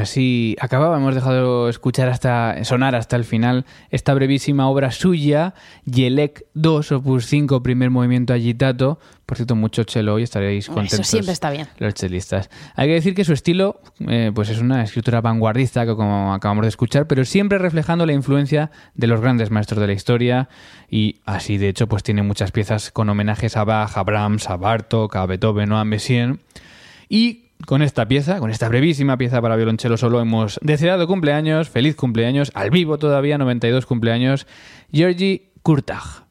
Así 0.06 0.56
acababa, 0.60 0.96
hemos 0.96 1.14
dejado 1.14 1.68
escuchar 1.68 2.08
hasta 2.08 2.62
sonar 2.64 2.94
hasta 2.94 3.16
el 3.16 3.24
final 3.24 3.66
esta 3.90 4.14
brevísima 4.14 4.68
obra 4.68 4.92
suya, 4.92 5.54
Yelek 5.84 6.46
2, 6.54 6.92
opus 6.92 7.26
5, 7.26 7.62
primer 7.62 7.90
movimiento 7.90 8.32
agitato. 8.32 9.00
Por 9.26 9.36
cierto, 9.36 9.56
mucho 9.56 9.82
chelo 9.82 10.14
hoy, 10.14 10.22
estaréis 10.22 10.68
contentos. 10.68 11.00
Eso 11.00 11.10
siempre 11.10 11.32
está 11.32 11.50
bien. 11.50 11.66
Los 11.78 11.94
chelistas. 11.94 12.48
Hay 12.76 12.86
que 12.86 12.94
decir 12.94 13.16
que 13.16 13.24
su 13.24 13.32
estilo 13.32 13.80
eh, 14.06 14.30
pues 14.32 14.48
es 14.48 14.60
una 14.60 14.84
escritura 14.84 15.20
vanguardista, 15.20 15.84
como 15.86 16.32
acabamos 16.32 16.62
de 16.62 16.68
escuchar, 16.68 17.08
pero 17.08 17.24
siempre 17.24 17.58
reflejando 17.58 18.06
la 18.06 18.12
influencia 18.12 18.70
de 18.94 19.08
los 19.08 19.20
grandes 19.20 19.50
maestros 19.50 19.80
de 19.80 19.88
la 19.88 19.92
historia 19.92 20.48
y 20.88 21.16
así, 21.24 21.58
de 21.58 21.68
hecho, 21.68 21.88
pues 21.88 22.04
tiene 22.04 22.22
muchas 22.22 22.52
piezas 22.52 22.92
con 22.92 23.08
homenajes 23.08 23.56
a 23.56 23.64
Bach, 23.64 23.98
a 23.98 24.04
Brahms, 24.04 24.48
a 24.48 24.56
Bartok, 24.56 25.16
a 25.16 25.26
Beethoven 25.26 25.72
o 25.72 25.78
a 25.78 25.84
Messiaen. 25.84 26.40
Y 27.08 27.45
con 27.64 27.82
esta 27.82 28.06
pieza, 28.06 28.38
con 28.38 28.50
esta 28.50 28.68
brevísima 28.68 29.16
pieza 29.16 29.40
para 29.40 29.56
violonchelo 29.56 29.96
solo, 29.96 30.20
hemos 30.20 30.58
deseado 30.62 31.06
cumpleaños, 31.06 31.70
feliz 31.70 31.96
cumpleaños, 31.96 32.50
al 32.54 32.70
vivo 32.70 32.98
todavía, 32.98 33.38
92 33.38 33.86
cumpleaños, 33.86 34.46
Georgi 34.92 35.52
Kurtag. 35.62 36.25